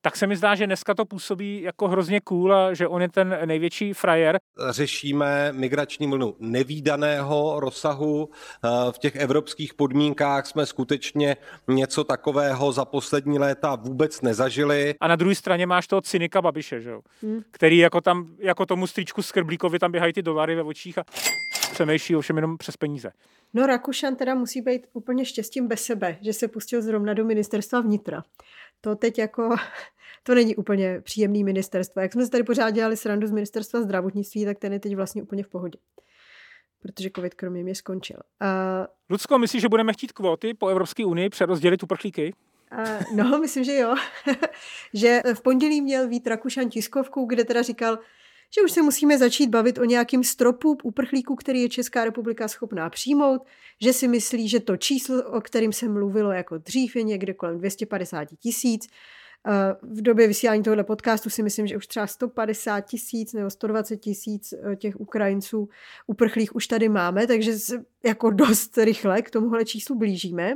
tak 0.02 0.16
se 0.16 0.26
mi 0.26 0.36
zdá, 0.36 0.54
že 0.54 0.66
dneska 0.66 0.94
to 0.94 1.04
působí 1.04 1.62
jako 1.62 1.88
hrozně 1.88 2.20
cool 2.20 2.54
a 2.54 2.74
že 2.74 2.88
on 2.88 3.02
je 3.02 3.08
ten 3.08 3.38
největší 3.44 3.92
frajer. 3.92 4.40
Řešíme 4.70 5.52
migrační 5.52 6.06
vlnu 6.06 6.36
nevýdaného 6.38 7.60
rozsahu. 7.60 8.28
Eh, 8.64 8.68
v 8.92 8.98
těch 8.98 9.16
evropských 9.16 9.74
podmínkách 9.74 10.46
jsme 10.46 10.66
skutečně 10.66 11.36
něco 11.68 12.04
takového 12.04 12.72
za 12.72 12.84
poslední 12.84 13.38
léta 13.38 13.74
vůbec 13.74 14.20
nezažili. 14.20 14.94
A 15.00 15.08
na 15.08 15.16
druhé 15.16 15.34
straně 15.34 15.66
máš 15.66 15.86
toho 15.86 16.00
cynika 16.00 16.42
Babiše, 16.42 16.80
že? 16.80 16.94
Hmm. 17.22 17.40
který 17.50 17.78
jako 17.78 18.00
tam, 18.00 18.28
jako 18.38 18.66
tomu 18.66 18.86
stříčku 18.86 19.22
Skrblíkovi 19.22 19.78
tam 19.78 19.92
běhají 19.92 20.12
ty 20.12 20.22
dolary 20.22 20.54
ve 20.54 20.62
očích 20.62 20.98
a 20.98 21.04
přemýšlí 21.72 22.16
ovšem 22.16 22.36
jenom 22.36 22.58
přes 22.58 22.76
peníze. 22.76 23.12
No 23.54 23.66
Rakušan 23.66 24.16
teda 24.16 24.34
musí 24.34 24.60
být 24.60 24.86
úplně 24.92 25.24
štěstím 25.24 25.68
bez 25.68 25.82
sebe, 25.82 26.16
že 26.20 26.32
se 26.32 26.48
pustil 26.48 26.82
zrovna 26.82 27.14
do 27.14 27.24
ministerstva 27.24 27.80
vnitra 27.80 28.22
to 28.80 28.96
teď 28.96 29.18
jako, 29.18 29.56
to 30.22 30.34
není 30.34 30.56
úplně 30.56 31.00
příjemný 31.00 31.44
ministerstvo. 31.44 32.02
Jak 32.02 32.12
jsme 32.12 32.24
se 32.24 32.30
tady 32.30 32.44
pořád 32.44 32.70
dělali 32.70 32.96
srandu 32.96 33.26
z 33.26 33.30
ministerstva 33.30 33.82
zdravotnictví, 33.82 34.44
tak 34.44 34.58
ten 34.58 34.72
je 34.72 34.80
teď 34.80 34.96
vlastně 34.96 35.22
úplně 35.22 35.42
v 35.42 35.48
pohodě. 35.48 35.78
Protože 36.82 37.10
covid 37.16 37.34
kromě 37.34 37.62
mě 37.62 37.74
skončil. 37.74 38.16
Uh, 38.16 38.86
Lucko, 39.10 39.38
myslíš, 39.38 39.62
že 39.62 39.68
budeme 39.68 39.92
chtít 39.92 40.12
kvóty 40.12 40.54
po 40.54 40.68
Evropské 40.68 41.04
unii 41.04 41.30
přerozdělit 41.30 41.82
uprchlíky? 41.82 42.34
Uh, 42.72 43.16
no, 43.16 43.38
myslím, 43.40 43.64
že 43.64 43.76
jo. 43.76 43.94
že 44.94 45.22
v 45.34 45.42
pondělí 45.42 45.80
měl 45.80 46.08
Vít 46.08 46.26
Rakušan 46.26 46.68
tiskovku, 46.68 47.24
kde 47.24 47.44
teda 47.44 47.62
říkal, 47.62 47.98
že 48.54 48.62
už 48.62 48.72
se 48.72 48.82
musíme 48.82 49.18
začít 49.18 49.50
bavit 49.50 49.78
o 49.78 49.84
nějakým 49.84 50.24
stropu 50.24 50.78
uprchlíků, 50.82 51.36
který 51.36 51.62
je 51.62 51.68
Česká 51.68 52.04
republika 52.04 52.48
schopná 52.48 52.90
přijmout, 52.90 53.42
že 53.80 53.92
si 53.92 54.08
myslí, 54.08 54.48
že 54.48 54.60
to 54.60 54.76
číslo, 54.76 55.22
o 55.22 55.40
kterým 55.40 55.72
se 55.72 55.88
mluvilo 55.88 56.32
jako 56.32 56.58
dřív, 56.58 56.96
je 56.96 57.02
někde 57.02 57.34
kolem 57.34 57.58
250 57.58 58.28
tisíc. 58.38 58.86
Eh, 59.46 59.76
v 59.82 60.02
době 60.02 60.26
vysílání 60.28 60.62
tohoto 60.62 60.84
podcastu 60.84 61.30
si 61.30 61.42
myslím, 61.42 61.66
že 61.66 61.76
už 61.76 61.86
třeba 61.86 62.06
150 62.06 62.80
tisíc 62.80 63.32
nebo 63.32 63.50
120 63.50 63.96
tisíc 63.96 64.52
eh, 64.52 64.76
těch 64.76 65.00
Ukrajinců 65.00 65.68
uprchlých 66.06 66.56
už 66.56 66.66
tady 66.66 66.88
máme, 66.88 67.26
takže 67.26 67.52
jako 68.04 68.30
dost 68.30 68.78
rychle 68.78 69.22
k 69.22 69.30
tomuhle 69.30 69.64
číslu 69.64 69.98
blížíme. 69.98 70.54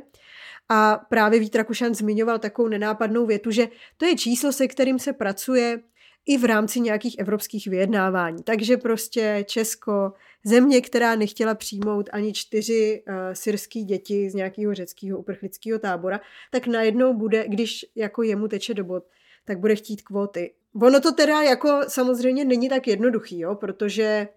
A 0.68 0.96
právě 1.08 1.40
Vít 1.40 1.54
Rakušan 1.56 1.94
zmiňoval 1.94 2.38
takovou 2.38 2.68
nenápadnou 2.68 3.26
větu, 3.26 3.50
že 3.50 3.68
to 3.96 4.06
je 4.06 4.16
číslo, 4.16 4.52
se 4.52 4.68
kterým 4.68 4.98
se 4.98 5.12
pracuje 5.12 5.82
i 6.26 6.38
v 6.38 6.44
rámci 6.44 6.80
nějakých 6.80 7.18
evropských 7.18 7.66
vyjednávání. 7.66 8.42
Takže 8.42 8.76
prostě 8.76 9.44
Česko, 9.48 10.12
země, 10.44 10.80
která 10.80 11.14
nechtěla 11.14 11.54
přijmout 11.54 12.10
ani 12.12 12.32
čtyři 12.32 13.02
uh, 13.08 13.14
syrský 13.32 13.84
děti 13.84 14.30
z 14.30 14.34
nějakého 14.34 14.74
řeckého 14.74 15.18
uprchlického 15.18 15.78
tábora, 15.78 16.20
tak 16.50 16.66
najednou 16.66 17.14
bude, 17.14 17.44
když 17.48 17.86
jako 17.94 18.22
jemu 18.22 18.48
teče 18.48 18.74
do 18.74 18.84
bod, 18.84 19.04
tak 19.44 19.58
bude 19.58 19.76
chtít 19.76 20.02
kvóty. 20.02 20.54
Ono 20.82 21.00
to 21.00 21.12
teda 21.12 21.42
jako 21.42 21.80
samozřejmě 21.88 22.44
není 22.44 22.68
tak 22.68 22.86
jednoduchý, 22.86 23.40
jo, 23.40 23.54
protože 23.54 24.28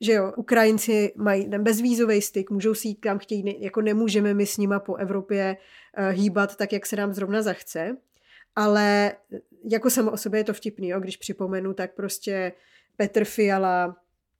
že 0.00 0.12
jo, 0.12 0.32
Ukrajinci 0.36 1.12
mají 1.16 1.50
ten 1.50 1.62
bezvízový 1.62 2.22
styk, 2.22 2.50
můžou 2.50 2.74
si 2.74 2.88
jít 2.88 3.00
kam 3.00 3.18
chtějí, 3.18 3.64
jako 3.64 3.80
nemůžeme 3.80 4.34
my 4.34 4.46
s 4.46 4.56
nima 4.56 4.80
po 4.80 4.96
Evropě 4.96 5.56
uh, 5.98 6.08
hýbat 6.08 6.56
tak, 6.56 6.72
jak 6.72 6.86
se 6.86 6.96
nám 6.96 7.12
zrovna 7.12 7.42
zachce 7.42 7.96
ale 8.56 9.12
jako 9.70 9.90
samo 9.90 10.10
o 10.10 10.16
sobě 10.16 10.40
je 10.40 10.44
to 10.44 10.52
vtipný, 10.52 10.88
jo? 10.88 11.00
když 11.00 11.16
připomenu, 11.16 11.74
tak 11.74 11.94
prostě 11.94 12.52
Petr 12.96 13.24
Fiala, 13.24 13.96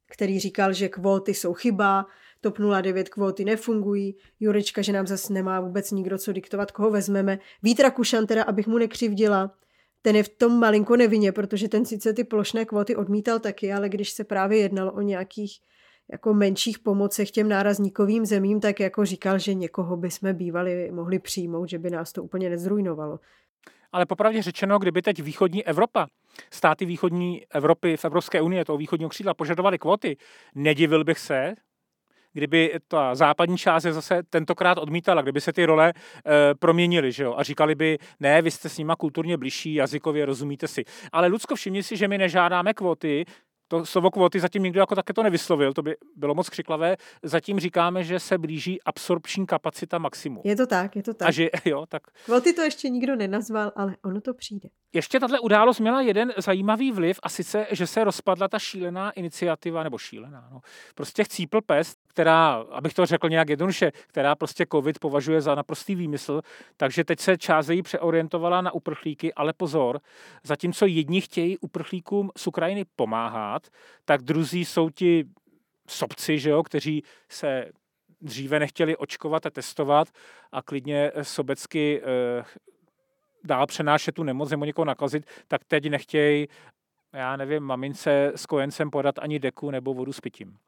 který 0.07 0.39
říkal, 0.39 0.73
že 0.73 0.89
kvóty 0.89 1.35
jsou 1.35 1.55
chyba, 1.55 2.07
TOP 2.41 2.59
09 2.83 3.09
kvóty 3.09 3.45
nefungují, 3.45 4.17
Jurečka, 4.41 4.83
že 4.83 4.93
nám 4.93 5.07
zase 5.07 5.33
nemá 5.33 5.61
vůbec 5.61 5.91
nikdo 5.91 6.19
co 6.19 6.33
diktovat, 6.33 6.71
koho 6.71 6.91
vezmeme. 6.91 7.39
Vítra 7.63 7.91
Kušan 7.91 8.27
teda, 8.27 8.43
abych 8.43 8.67
mu 8.67 8.79
nekřivdila, 8.79 9.55
ten 10.03 10.17
je 10.17 10.23
v 10.23 10.29
tom 10.29 10.59
malinko 10.59 10.97
nevině, 10.97 11.33
protože 11.33 11.69
ten 11.69 11.85
sice 11.85 12.13
ty 12.13 12.25
plošné 12.25 12.65
kvóty 12.65 12.97
odmítal 12.97 13.39
taky, 13.39 13.73
ale 13.73 13.89
když 13.89 14.11
se 14.11 14.25
právě 14.25 14.59
jednalo 14.59 14.93
o 14.93 15.01
nějakých 15.01 15.61
jako 16.13 16.35
menších 16.35 16.79
pomocech 16.79 17.31
těm 17.31 17.49
nárazníkovým 17.49 18.27
zemím, 18.27 18.61
tak 18.61 18.81
jako 18.81 19.05
říkal, 19.05 19.39
že 19.39 19.55
někoho 19.55 19.97
bychom 19.97 20.33
bývali 20.33 20.91
mohli 20.93 21.19
přijmout, 21.19 21.69
že 21.69 21.79
by 21.79 21.91
nás 21.91 22.13
to 22.13 22.23
úplně 22.23 22.51
nezrujnovalo. 22.51 23.21
Ale 23.95 24.07
popravdě 24.07 24.43
řečeno, 24.43 24.79
kdyby 24.79 25.03
teď 25.03 25.23
východní 25.23 25.67
Evropa, 25.67 26.07
státy 26.51 26.85
východní 26.85 27.43
Evropy 27.51 27.97
v 27.97 28.05
Evropské 28.05 28.41
unii, 28.41 28.65
toho 28.65 28.77
východního 28.79 29.09
křídla, 29.09 29.35
požadovaly 29.35 29.79
kvoty, 29.79 30.17
nedivil 30.55 31.05
bych 31.05 31.19
se, 31.19 31.55
kdyby 32.33 32.79
ta 32.89 33.15
západní 33.15 33.59
část 33.59 33.85
je 33.85 33.93
zase 33.93 34.23
tentokrát 34.31 34.79
odmítala, 34.79 35.23
kdyby 35.23 35.41
se 35.41 35.53
ty 35.53 35.65
role 35.65 35.93
e, 35.93 36.55
proměnily, 36.55 37.13
že 37.13 37.25
jo, 37.25 37.35
a 37.37 37.43
říkali 37.43 37.75
by, 37.75 37.99
ne, 38.21 38.43
vy 38.43 38.51
jste 38.51 38.69
s 38.69 38.79
nima 38.79 38.97
kulturně 38.97 39.37
blížší, 39.37 39.75
jazykově 39.75 40.27
rozumíte 40.27 40.69
si. 40.69 40.85
Ale 41.13 41.29
Lucko, 41.29 41.55
všimni 41.55 41.83
si, 41.83 41.97
že 41.97 42.09
my 42.09 42.19
nežádáme 42.19 42.75
kvóty, 42.75 43.25
to 43.69 43.87
slovo 43.87 44.11
kvóty 44.11 44.41
zatím 44.41 44.63
nikdo 44.63 44.81
jako 44.81 44.95
také 44.95 45.13
to 45.13 45.23
nevyslovil, 45.23 45.73
to 45.73 45.83
by 45.83 45.97
bylo 46.17 46.35
moc 46.35 46.49
křiklavé. 46.49 46.97
Zatím 47.23 47.61
říkáme, 47.61 48.05
že 48.05 48.21
se 48.21 48.39
blíží 48.39 48.83
absorpční 48.83 49.47
kapacita 49.47 49.99
maximum. 49.99 50.43
Je 50.45 50.57
to 50.57 50.67
tak, 50.67 50.97
je 50.97 51.03
to 51.03 51.15
tak. 51.15 51.29
A 51.29 51.31
že, 51.31 51.49
jo, 51.65 51.87
tak. 51.89 52.03
Kvóty 52.25 52.53
to 52.53 52.63
ještě 52.63 52.89
nikdo 52.89 53.17
nenazval, 53.17 53.73
ale 53.77 53.97
ono 54.05 54.21
to 54.21 54.35
přijde. 54.35 54.69
Ještě 54.93 55.21
tahle 55.21 55.41
událost 55.41 55.81
měla 55.81 56.01
jeden 56.01 56.33
zajímavý 56.37 56.93
vliv 56.93 57.21
a 57.23 57.29
sice, 57.29 57.67
že 57.71 57.87
se 57.87 58.05
rozpadla 58.05 58.49
ta 58.49 58.59
šílená 58.59 59.11
iniciativa, 59.11 59.83
nebo 59.83 59.99
šílená, 59.99 60.49
no, 60.53 60.61
prostě 60.95 61.25
chcípl 61.25 61.61
pest, 61.61 61.94
která, 62.15 62.55
abych 62.55 62.95
to 62.95 63.07
řekl 63.07 63.29
nějak 63.29 63.49
jednoduše, 63.49 63.93
která 64.07 64.35
prostě 64.35 64.67
covid 64.73 64.99
považuje 64.99 65.41
za 65.41 65.55
naprostý 65.55 65.95
výmysl, 65.95 66.41
takže 66.77 67.05
teď 67.05 67.21
se 67.21 67.39
část 67.39 67.69
její 67.69 67.83
přeorientovala 67.83 68.61
na 68.61 68.75
uprchlíky, 68.75 69.35
ale 69.35 69.53
pozor, 69.53 70.01
zatímco 70.43 70.87
jedni 70.87 71.21
chtějí 71.21 71.59
uprchlíkům 71.59 72.31
z 72.37 72.47
Ukrajiny 72.47 72.85
pomáhat, 72.97 73.69
tak 74.05 74.23
druzí 74.23 74.65
jsou 74.65 74.91
ti 74.91 75.25
sobci, 75.89 76.39
že 76.39 76.51
jo, 76.51 76.63
kteří 76.63 77.03
se 77.29 77.71
dříve 78.21 78.59
nechtěli 78.59 78.97
očkovat 78.97 79.47
a 79.47 79.51
testovat 79.51 80.09
a 80.53 80.63
klidně 80.63 81.13
sobecky 81.23 82.03
eh, 82.03 82.45
dál 83.45 83.67
přenášet 83.67 84.15
tu 84.15 84.23
nemoc 84.23 84.51
nebo 84.51 84.65
někoho 84.65 84.85
nakazit, 84.85 85.27
tak 85.49 85.65
teď 85.65 85.91
nechtějí, 85.91 86.47
já 87.13 87.37
nevím, 87.37 87.63
mamince 87.63 88.33
s 88.37 88.47
kojencem 88.47 88.91
podat 88.91 89.19
ani 89.19 89.39
deku 89.39 89.71
nebo 89.71 89.95
vodu 89.95 90.13
s 90.13 90.21
pitím. 90.21 90.59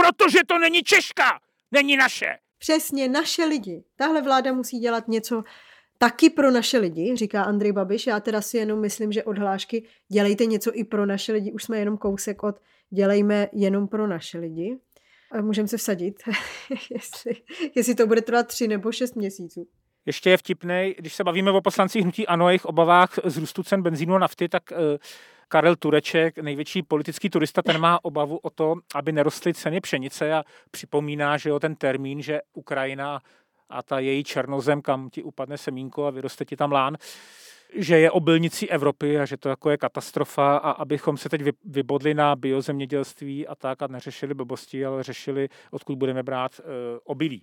Protože 0.00 0.38
to 0.46 0.58
není 0.58 0.82
Češka, 0.82 1.40
není 1.70 1.96
naše. 1.96 2.26
Přesně, 2.58 3.08
naše 3.08 3.44
lidi. 3.44 3.84
Tahle 3.96 4.22
vláda 4.22 4.52
musí 4.52 4.78
dělat 4.78 5.08
něco 5.08 5.42
taky 5.98 6.30
pro 6.30 6.50
naše 6.50 6.78
lidi, 6.78 7.16
říká 7.16 7.42
Andrej 7.42 7.72
Babiš. 7.72 8.06
Já 8.06 8.20
teda 8.20 8.40
si 8.40 8.56
jenom 8.56 8.80
myslím, 8.80 9.12
že 9.12 9.24
odhlášky 9.24 9.86
dělejte 10.12 10.46
něco 10.46 10.70
i 10.74 10.84
pro 10.84 11.06
naše 11.06 11.32
lidi. 11.32 11.52
Už 11.52 11.64
jsme 11.64 11.78
jenom 11.78 11.98
kousek 11.98 12.42
od 12.42 12.54
dělejme 12.90 13.48
jenom 13.52 13.88
pro 13.88 14.06
naše 14.06 14.38
lidi. 14.38 14.78
Můžeme 15.40 15.68
se 15.68 15.76
vsadit, 15.76 16.22
jestli, 16.90 17.32
jestli 17.74 17.94
to 17.94 18.06
bude 18.06 18.22
trvat 18.22 18.46
tři 18.46 18.68
nebo 18.68 18.92
šest 18.92 19.16
měsíců. 19.16 19.68
Ještě 20.06 20.30
je 20.30 20.36
vtipný, 20.36 20.94
když 20.98 21.14
se 21.14 21.24
bavíme 21.24 21.50
o 21.50 21.60
poslancích 21.60 22.02
hnutí 22.02 22.26
ANO 22.26 22.48
jejich 22.48 22.64
obavách 22.64 23.18
z 23.24 23.36
růstu 23.36 23.62
cen 23.62 23.82
benzínu 23.82 24.14
a 24.14 24.18
nafty, 24.18 24.48
tak 24.48 24.62
uh, 24.72 24.78
Karel 25.52 25.76
Tureček, 25.76 26.38
největší 26.38 26.82
politický 26.82 27.30
turista, 27.30 27.62
ten 27.62 27.78
má 27.78 28.04
obavu 28.04 28.36
o 28.36 28.50
to, 28.50 28.74
aby 28.94 29.12
nerostly 29.12 29.54
ceny 29.54 29.80
pšenice 29.80 30.34
a 30.34 30.44
připomíná, 30.70 31.36
že 31.36 31.48
jo, 31.48 31.58
ten 31.60 31.74
termín, 31.74 32.22
že 32.22 32.40
Ukrajina 32.54 33.20
a 33.68 33.82
ta 33.82 33.98
její 33.98 34.24
černozem, 34.24 34.82
kam 34.82 35.10
ti 35.10 35.22
upadne 35.22 35.58
semínko 35.58 36.06
a 36.06 36.10
vyroste 36.10 36.44
ti 36.44 36.56
tam 36.56 36.72
lán, 36.72 36.96
že 37.74 37.98
je 37.98 38.10
obilnicí 38.10 38.70
Evropy 38.70 39.20
a 39.20 39.24
že 39.26 39.36
to 39.36 39.48
jako 39.48 39.70
je 39.70 39.76
katastrofa 39.76 40.56
a 40.56 40.70
abychom 40.70 41.16
se 41.16 41.28
teď 41.28 41.42
vybodli 41.64 42.14
na 42.14 42.36
biozemědělství 42.36 43.46
a 43.46 43.54
tak 43.54 43.82
a 43.82 43.86
neřešili 43.86 44.34
blbosti, 44.34 44.86
ale 44.86 45.02
řešili, 45.02 45.48
odkud 45.70 45.98
budeme 45.98 46.22
brát 46.22 46.60
uh, 46.60 46.64
obilí. 47.04 47.42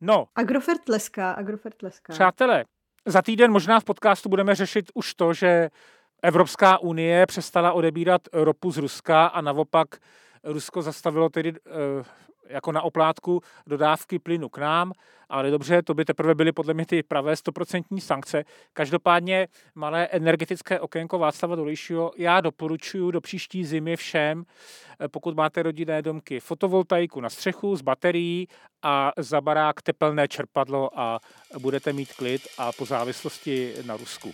No. 0.00 0.26
Agrofert 0.34 0.88
leská, 0.88 1.32
Agrofert 1.32 1.82
leská. 1.82 2.12
Přátelé, 2.12 2.64
za 3.06 3.22
týden 3.22 3.50
možná 3.50 3.80
v 3.80 3.84
podcastu 3.84 4.28
budeme 4.28 4.54
řešit 4.54 4.90
už 4.94 5.14
to, 5.14 5.34
že 5.34 5.70
Evropská 6.24 6.78
unie 6.78 7.26
přestala 7.26 7.72
odebírat 7.72 8.22
ropu 8.32 8.70
z 8.70 8.78
Ruska 8.78 9.26
a 9.26 9.40
naopak 9.40 9.88
Rusko 10.44 10.82
zastavilo 10.82 11.28
tedy 11.28 11.52
eh, 11.52 12.04
jako 12.48 12.72
na 12.72 12.82
oplátku 12.82 13.40
dodávky 13.66 14.18
plynu 14.18 14.48
k 14.48 14.58
nám, 14.58 14.92
ale 15.28 15.50
dobře, 15.50 15.82
to 15.82 15.94
by 15.94 16.04
teprve 16.04 16.34
byly 16.34 16.52
podle 16.52 16.74
mě 16.74 16.86
ty 16.86 17.02
pravé 17.02 17.36
stoprocentní 17.36 18.00
sankce. 18.00 18.44
Každopádně 18.72 19.48
malé 19.74 20.06
energetické 20.06 20.80
okénko 20.80 21.18
Václava 21.18 21.56
Dolejšího 21.56 22.12
já 22.16 22.40
doporučuji 22.40 23.10
do 23.10 23.20
příští 23.20 23.64
zimy 23.64 23.96
všem, 23.96 24.44
eh, 25.00 25.08
pokud 25.08 25.36
máte 25.36 25.62
rodinné 25.62 26.02
domky, 26.02 26.40
fotovoltaiku 26.40 27.20
na 27.20 27.30
střechu 27.30 27.76
s 27.76 27.82
baterií 27.82 28.48
a 28.82 29.12
za 29.18 29.40
barák 29.40 29.82
tepelné 29.82 30.28
čerpadlo 30.28 31.00
a 31.00 31.20
budete 31.58 31.92
mít 31.92 32.12
klid 32.12 32.42
a 32.58 32.72
po 32.72 32.84
závislosti 32.84 33.74
na 33.86 33.96
Rusku. 33.96 34.32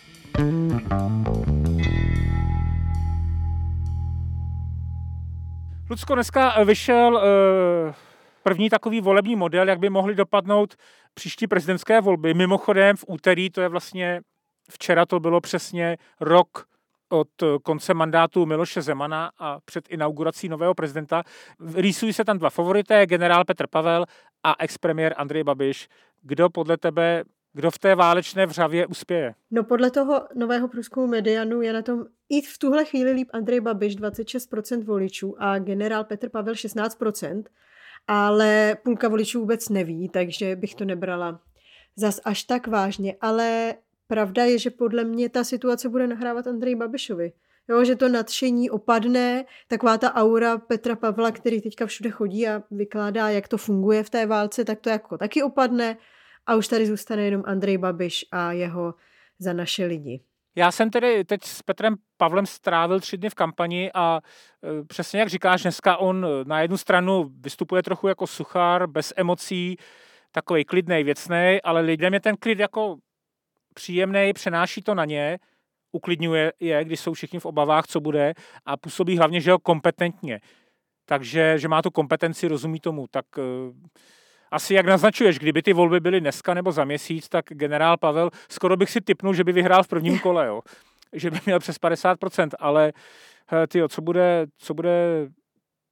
Lucko, 5.90 6.14
dneska 6.14 6.64
vyšel 6.64 7.14
uh, 7.14 7.94
první 8.42 8.70
takový 8.70 9.00
volební 9.00 9.36
model, 9.36 9.68
jak 9.68 9.78
by 9.78 9.90
mohly 9.90 10.14
dopadnout 10.14 10.74
příští 11.14 11.46
prezidentské 11.46 12.00
volby. 12.00 12.34
Mimochodem 12.34 12.96
v 12.96 13.04
úterý, 13.08 13.50
to 13.50 13.60
je 13.60 13.68
vlastně 13.68 14.20
včera 14.70 15.06
to 15.06 15.20
bylo 15.20 15.40
přesně 15.40 15.96
rok 16.20 16.64
od 17.08 17.28
konce 17.62 17.94
mandátu 17.94 18.46
Miloše 18.46 18.82
Zemana 18.82 19.30
a 19.38 19.60
před 19.64 19.88
inaugurací 19.88 20.48
nového 20.48 20.74
prezidenta. 20.74 21.22
Rýsují 21.74 22.12
se 22.12 22.24
tam 22.24 22.38
dva 22.38 22.50
favorité, 22.50 23.06
generál 23.06 23.44
Petr 23.44 23.66
Pavel 23.66 24.04
a 24.42 24.54
expremiér 24.58 25.14
Andrej 25.16 25.44
Babiš. 25.44 25.88
Kdo 26.22 26.50
podle 26.50 26.76
tebe 26.76 27.24
kdo 27.52 27.70
v 27.70 27.78
té 27.78 27.94
válečné 27.94 28.46
vřavě 28.46 28.86
uspěje? 28.86 29.34
No 29.50 29.64
podle 29.64 29.90
toho 29.90 30.22
nového 30.34 30.68
průzkumu 30.68 31.06
Medianu 31.06 31.62
je 31.62 31.72
na 31.72 31.82
tom 31.82 32.04
i 32.28 32.42
v 32.42 32.58
tuhle 32.58 32.84
chvíli 32.84 33.12
líp 33.12 33.28
Andrej 33.32 33.60
Babiš 33.60 33.96
26% 33.96 34.84
voličů 34.84 35.34
a 35.38 35.58
generál 35.58 36.04
Petr 36.04 36.28
Pavel 36.28 36.54
16% 36.54 37.42
ale 38.06 38.76
půlka 38.82 39.08
voličů 39.08 39.40
vůbec 39.40 39.68
neví, 39.68 40.08
takže 40.08 40.56
bych 40.56 40.74
to 40.74 40.84
nebrala 40.84 41.40
zas 41.96 42.20
až 42.24 42.42
tak 42.42 42.66
vážně. 42.66 43.16
Ale 43.20 43.74
pravda 44.06 44.44
je, 44.44 44.58
že 44.58 44.70
podle 44.70 45.04
mě 45.04 45.28
ta 45.28 45.44
situace 45.44 45.88
bude 45.88 46.06
nahrávat 46.06 46.46
Andrej 46.46 46.74
Babišovi. 46.74 47.32
Jo, 47.68 47.84
že 47.84 47.96
to 47.96 48.08
nadšení 48.08 48.70
opadne, 48.70 49.44
taková 49.68 49.98
ta 49.98 50.14
aura 50.14 50.58
Petra 50.58 50.96
Pavla, 50.96 51.30
který 51.30 51.60
teďka 51.60 51.86
všude 51.86 52.10
chodí 52.10 52.48
a 52.48 52.62
vykládá, 52.70 53.30
jak 53.30 53.48
to 53.48 53.58
funguje 53.58 54.02
v 54.02 54.10
té 54.10 54.26
válce, 54.26 54.64
tak 54.64 54.80
to 54.80 54.88
jako 54.88 55.18
taky 55.18 55.42
opadne 55.42 55.96
a 56.50 56.56
už 56.56 56.68
tady 56.68 56.86
zůstane 56.86 57.22
jenom 57.22 57.42
Andrej 57.46 57.78
Babiš 57.78 58.24
a 58.32 58.52
jeho 58.52 58.94
za 59.38 59.52
naše 59.52 59.84
lidi. 59.84 60.20
Já 60.56 60.72
jsem 60.72 60.90
tedy 60.90 61.24
teď 61.24 61.44
s 61.44 61.62
Petrem 61.62 61.96
Pavlem 62.16 62.46
strávil 62.46 63.00
tři 63.00 63.16
dny 63.16 63.30
v 63.30 63.34
kampani 63.34 63.90
a 63.94 64.20
e, 64.80 64.84
přesně 64.84 65.20
jak 65.20 65.28
říkáš, 65.28 65.62
dneska 65.62 65.96
on 65.96 66.26
na 66.44 66.60
jednu 66.60 66.76
stranu 66.76 67.30
vystupuje 67.40 67.82
trochu 67.82 68.08
jako 68.08 68.26
suchár, 68.26 68.86
bez 68.86 69.12
emocí, 69.16 69.76
takový 70.32 70.64
klidný, 70.64 71.04
věcný, 71.04 71.58
ale 71.64 71.80
lidem 71.80 72.14
je 72.14 72.20
ten 72.20 72.36
klid 72.36 72.58
jako 72.58 72.96
příjemný, 73.74 74.32
přenáší 74.32 74.82
to 74.82 74.94
na 74.94 75.04
ně, 75.04 75.38
uklidňuje 75.92 76.52
je, 76.60 76.84
když 76.84 77.00
jsou 77.00 77.12
všichni 77.12 77.40
v 77.40 77.46
obavách, 77.46 77.86
co 77.86 78.00
bude 78.00 78.34
a 78.66 78.76
působí 78.76 79.18
hlavně, 79.18 79.40
že 79.40 79.52
ho 79.52 79.58
kompetentně. 79.58 80.40
Takže, 81.04 81.58
že 81.58 81.68
má 81.68 81.82
tu 81.82 81.90
kompetenci, 81.90 82.48
rozumí 82.48 82.80
tomu, 82.80 83.06
tak 83.10 83.24
e, 83.38 83.42
asi 84.50 84.74
jak 84.74 84.86
naznačuješ, 84.86 85.38
kdyby 85.38 85.62
ty 85.62 85.72
volby 85.72 86.00
byly 86.00 86.20
dneska 86.20 86.54
nebo 86.54 86.72
za 86.72 86.84
měsíc, 86.84 87.28
tak 87.28 87.44
generál 87.48 87.96
Pavel, 87.96 88.30
skoro 88.48 88.76
bych 88.76 88.90
si 88.90 89.00
typnul, 89.00 89.34
že 89.34 89.44
by 89.44 89.52
vyhrál 89.52 89.82
v 89.82 89.88
prvním 89.88 90.18
kole, 90.26 90.46
jo. 90.46 90.62
že 91.12 91.30
by 91.30 91.40
měl 91.46 91.58
přes 91.58 91.80
50%, 91.80 92.48
ale 92.58 92.92
tyjo, 93.68 93.88
co 93.88 94.02
bude, 94.02 94.46
co 94.58 94.74
bude 94.74 95.28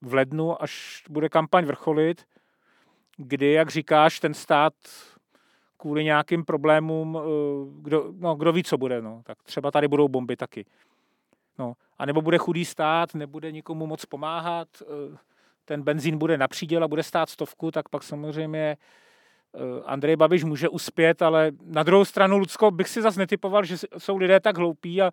v 0.03 0.15
lednu, 0.15 0.63
až 0.63 1.05
bude 1.11 1.29
kampaň 1.29 1.65
vrcholit, 1.65 2.25
kdy, 3.17 3.53
jak 3.53 3.71
říkáš, 3.71 4.21
ten 4.21 4.35
stát 4.35 4.75
kvůli 5.77 6.05
nějakým 6.05 6.45
problémům, 6.45 7.19
eh, 7.19 7.23
kdo, 7.83 8.13
no, 8.19 8.35
kdo 8.35 8.53
ví, 8.53 8.65
co 8.65 8.79
bude, 8.79 9.03
no, 9.03 9.23
tak 9.25 9.43
třeba 9.43 9.71
tady 9.71 9.89
budou 9.89 10.09
bomby 10.09 10.37
taky. 10.37 10.65
No, 11.59 11.75
a 11.99 12.07
nebo 12.07 12.23
bude 12.23 12.39
chudý 12.39 12.65
stát, 12.65 13.15
nebude 13.15 13.53
nikomu 13.53 13.87
moc 13.87 14.05
pomáhat, 14.05 14.69
eh, 14.83 15.17
ten 15.69 15.83
benzín 15.83 16.19
bude 16.19 16.39
na 16.39 16.49
příděl 16.49 16.85
a 16.85 16.89
bude 16.89 17.03
stát 17.03 17.29
stovku, 17.29 17.71
tak 17.71 17.89
pak 17.89 18.03
samozřejmě 18.03 18.77
eh, 19.55 19.59
Andrej 19.85 20.17
Babiš 20.17 20.45
může 20.45 20.69
uspět, 20.69 21.23
ale 21.23 21.51
na 21.65 21.83
druhou 21.83 22.05
stranu, 22.05 22.39
Lucko, 22.39 22.71
bych 22.71 22.89
si 22.89 23.03
zase 23.03 23.21
netypoval, 23.21 23.65
že 23.65 23.77
jsou 23.99 24.17
lidé 24.17 24.41
tak 24.41 24.59
hloupí 24.59 25.03
a 25.03 25.11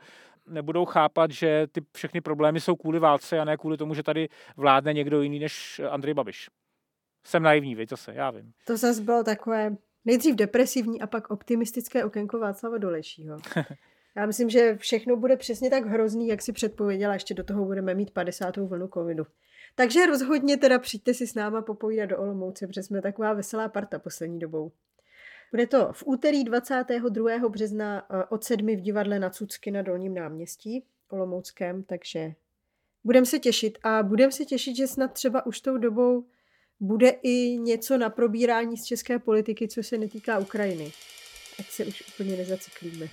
nebudou 0.47 0.85
chápat, 0.85 1.31
že 1.31 1.67
ty 1.71 1.81
všechny 1.95 2.21
problémy 2.21 2.61
jsou 2.61 2.75
kvůli 2.75 2.99
válce 2.99 3.39
a 3.39 3.45
ne 3.45 3.57
kvůli 3.57 3.77
tomu, 3.77 3.93
že 3.93 4.03
tady 4.03 4.29
vládne 4.57 4.93
někdo 4.93 5.21
jiný 5.21 5.39
než 5.39 5.81
Andrej 5.89 6.13
Babiš. 6.13 6.49
Jsem 7.25 7.43
naivní, 7.43 7.75
víte 7.75 7.97
se, 7.97 8.13
já 8.13 8.31
vím. 8.31 8.51
To 8.67 8.77
zase 8.77 9.01
bylo 9.01 9.23
takové 9.23 9.75
nejdřív 10.05 10.35
depresivní 10.35 11.01
a 11.01 11.07
pak 11.07 11.31
optimistické 11.31 12.05
okénko 12.05 12.39
Václava 12.39 12.77
Dolejšího. 12.77 13.37
Já 14.17 14.25
myslím, 14.25 14.49
že 14.49 14.77
všechno 14.77 15.15
bude 15.15 15.37
přesně 15.37 15.69
tak 15.69 15.85
hrozný, 15.85 16.27
jak 16.27 16.41
si 16.41 16.53
předpověděla, 16.53 17.13
ještě 17.13 17.33
do 17.33 17.43
toho 17.43 17.65
budeme 17.65 17.93
mít 17.93 18.11
50. 18.11 18.57
vlnu 18.57 18.87
covidu. 18.87 19.23
Takže 19.75 20.05
rozhodně 20.05 20.57
teda 20.57 20.79
přijďte 20.79 21.13
si 21.13 21.27
s 21.27 21.35
náma 21.35 21.61
popovídat 21.61 22.05
do 22.05 22.17
Olomouce, 22.17 22.67
protože 22.67 22.83
jsme 22.83 23.01
taková 23.01 23.33
veselá 23.33 23.69
parta 23.69 23.99
poslední 23.99 24.39
dobou. 24.39 24.71
Bude 25.51 25.67
to 25.67 25.89
v 25.93 26.03
úterý 26.05 26.43
22. 26.43 27.49
března 27.49 28.07
eh, 28.09 28.25
od 28.29 28.43
sedmi 28.43 28.75
v 28.75 28.81
divadle 28.81 29.19
na 29.19 29.29
Cucky 29.29 29.71
na 29.71 29.81
Dolním 29.81 30.13
náměstí 30.13 30.83
Olomouckém, 31.09 31.83
takže 31.83 32.33
budeme 33.03 33.25
se 33.25 33.39
těšit 33.39 33.77
a 33.83 34.03
budeme 34.03 34.31
se 34.31 34.45
těšit, 34.45 34.75
že 34.75 34.87
snad 34.87 35.13
třeba 35.13 35.45
už 35.45 35.61
tou 35.61 35.77
dobou 35.77 36.25
bude 36.79 37.09
i 37.09 37.57
něco 37.57 37.97
na 37.97 38.09
probírání 38.09 38.77
z 38.77 38.85
české 38.85 39.19
politiky, 39.19 39.67
co 39.67 39.83
se 39.83 39.97
netýká 39.97 40.39
Ukrajiny. 40.39 40.91
Ať 41.59 41.65
se 41.65 41.85
už 41.85 42.03
úplně 42.13 42.37
nezaciklíme. 42.37 43.07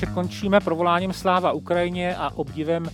Takže 0.00 0.14
končíme 0.14 0.60
provoláním 0.60 1.12
sláva 1.12 1.52
Ukrajině 1.52 2.16
a 2.16 2.30
obdivem 2.34 2.90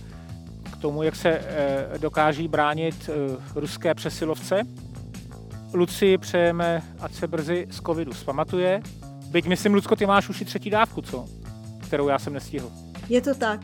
k 0.73 0.77
tomu, 0.77 1.03
jak 1.03 1.15
se 1.15 1.29
eh, 1.29 1.87
dokáží 1.97 2.47
bránit 2.47 3.09
eh, 3.09 3.37
ruské 3.55 3.93
přesilovce. 3.93 4.61
Luci 5.73 6.17
přejeme, 6.17 6.83
ať 6.99 7.13
se 7.13 7.27
brzy 7.27 7.67
z 7.71 7.81
covidu 7.81 8.13
zpamatuje. 8.13 8.81
Byť 9.31 9.45
myslím, 9.45 9.73
Lucko, 9.73 9.95
ty 9.95 10.05
máš 10.05 10.29
už 10.29 10.41
i 10.41 10.45
třetí 10.45 10.69
dávku, 10.69 11.01
co? 11.01 11.25
Kterou 11.79 12.07
já 12.07 12.19
jsem 12.19 12.33
nestihl. 12.33 12.71
Je 13.09 13.21
to 13.21 13.35
tak. 13.35 13.59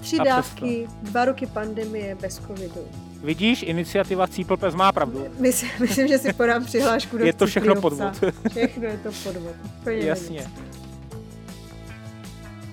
Tři 0.00 0.18
A 0.18 0.24
dávky, 0.24 0.86
dva 1.02 1.24
roky 1.24 1.46
pandemie 1.46 2.14
bez 2.14 2.38
covidu. 2.38 2.80
Vidíš, 3.22 3.62
iniciativa 3.62 4.26
Cíplpes 4.26 4.74
má 4.74 4.92
pravdu. 4.92 5.24
Myslím, 5.38 5.70
myslím, 5.80 6.08
že 6.08 6.18
si 6.18 6.32
podám 6.32 6.64
přihlášku 6.64 7.18
do 7.18 7.24
Je 7.24 7.32
to 7.32 7.46
všechno 7.46 7.74
podvod. 7.74 8.24
Všechno 8.50 8.84
je 8.84 8.98
to 8.98 9.10
podvod. 9.24 9.54
Úplně 9.80 9.96
Jasně. 10.06 10.40
nic. 10.40 10.85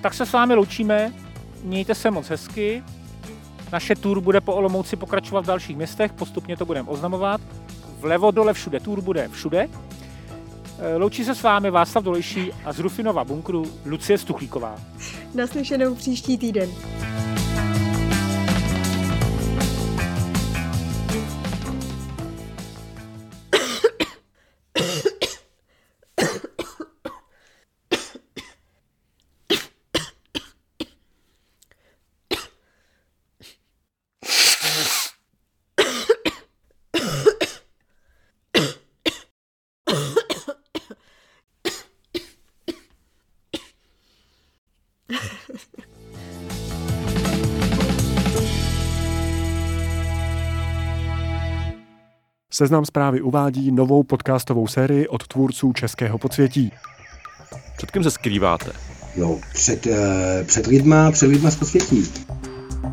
Tak 0.03 0.13
se 0.13 0.25
s 0.25 0.33
vámi 0.33 0.53
loučíme, 0.53 1.13
mějte 1.63 1.95
se 1.95 2.11
moc 2.11 2.27
hezky. 2.27 2.83
Naše 3.71 3.95
tour 3.95 4.21
bude 4.21 4.41
po 4.41 4.53
Olomouci 4.53 4.95
pokračovat 4.95 5.41
v 5.41 5.47
dalších 5.47 5.75
městech, 5.75 6.13
postupně 6.13 6.57
to 6.57 6.65
budeme 6.65 6.89
oznamovat. 6.89 7.41
Vlevo 7.99 8.31
dole 8.31 8.53
všude, 8.53 8.79
tour 8.79 9.01
bude 9.01 9.27
všude. 9.27 9.69
E, 10.79 10.97
Loučí 10.97 11.25
se 11.25 11.35
s 11.35 11.43
vámi 11.43 11.71
Václav 11.71 12.03
Dolejší 12.03 12.51
a 12.65 12.73
z 12.73 12.79
Rufinova 12.79 13.23
bunkru 13.23 13.65
Lucie 13.85 14.17
Stuchlíková. 14.17 14.75
Naslyšenou 15.35 15.95
příští 15.95 16.37
týden. 16.37 16.69
Seznam 52.55 52.85
zprávy 52.85 53.21
uvádí 53.21 53.71
novou 53.71 54.03
podcastovou 54.03 54.67
sérii 54.67 55.07
od 55.07 55.27
tvůrců 55.27 55.73
Českého 55.73 56.17
podsvětí. 56.17 56.71
Před 57.77 57.91
kým 57.91 58.03
se 58.03 58.11
skrýváte? 58.11 58.71
No, 59.17 59.39
před, 59.53 59.87
eh, 59.87 60.43
před 60.43 60.67
lidma, 60.67 61.11
před 61.11 61.27
lidma 61.27 61.51
z 61.51 61.55
posvětí. 61.55 62.03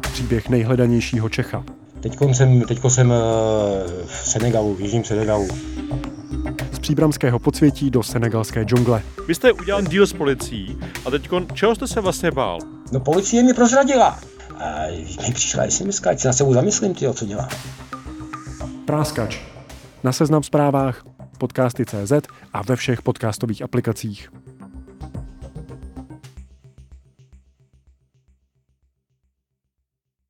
Příběh 0.01 0.49
nejhledanějšího 0.49 1.29
Čecha. 1.29 1.65
Teďko 2.01 2.35
jsem, 2.35 2.63
teďko 2.63 2.91
jsem 2.91 3.13
eh, 3.13 3.17
v 4.07 4.29
Senegalu, 4.29 4.75
v 4.75 4.81
jižním 4.81 5.05
Senegalu. 5.05 5.49
Z 6.73 6.79
příbramského 6.79 7.39
podsvětí 7.39 7.91
do 7.91 8.03
senegalské 8.03 8.65
džungle. 8.65 9.03
Vy 9.29 9.35
jste 9.35 9.53
udělal 9.53 9.83
díl 9.83 10.07
s 10.07 10.13
policií 10.13 10.79
a 11.07 11.11
teď 11.11 11.29
čeho 11.55 11.75
jste 11.75 11.87
se 11.87 12.01
vlastně 12.01 12.31
bál? 12.31 12.59
No 12.93 13.01
policie 13.01 13.43
mě 13.43 13.55
prozradila. 13.55 14.19
A 14.57 14.87
mi 15.29 15.35
přišla 15.35 15.65
SMS, 15.69 16.07
ať 16.07 16.21
se 16.21 16.29
na 16.29 16.33
sebou 16.33 16.55
zamyslím, 16.55 16.95
tyjo, 16.95 17.15
co 17.15 17.27
dělám. 17.27 17.49
Práskač. 18.85 19.50
Na 20.05 20.13
seznam 20.13 20.43
zprávách, 20.43 21.05
podcasty.cz 21.39 22.13
a 22.53 22.63
ve 22.63 22.77
všech 22.77 23.03
podcastových 23.03 23.63
aplikacích. 23.63 24.31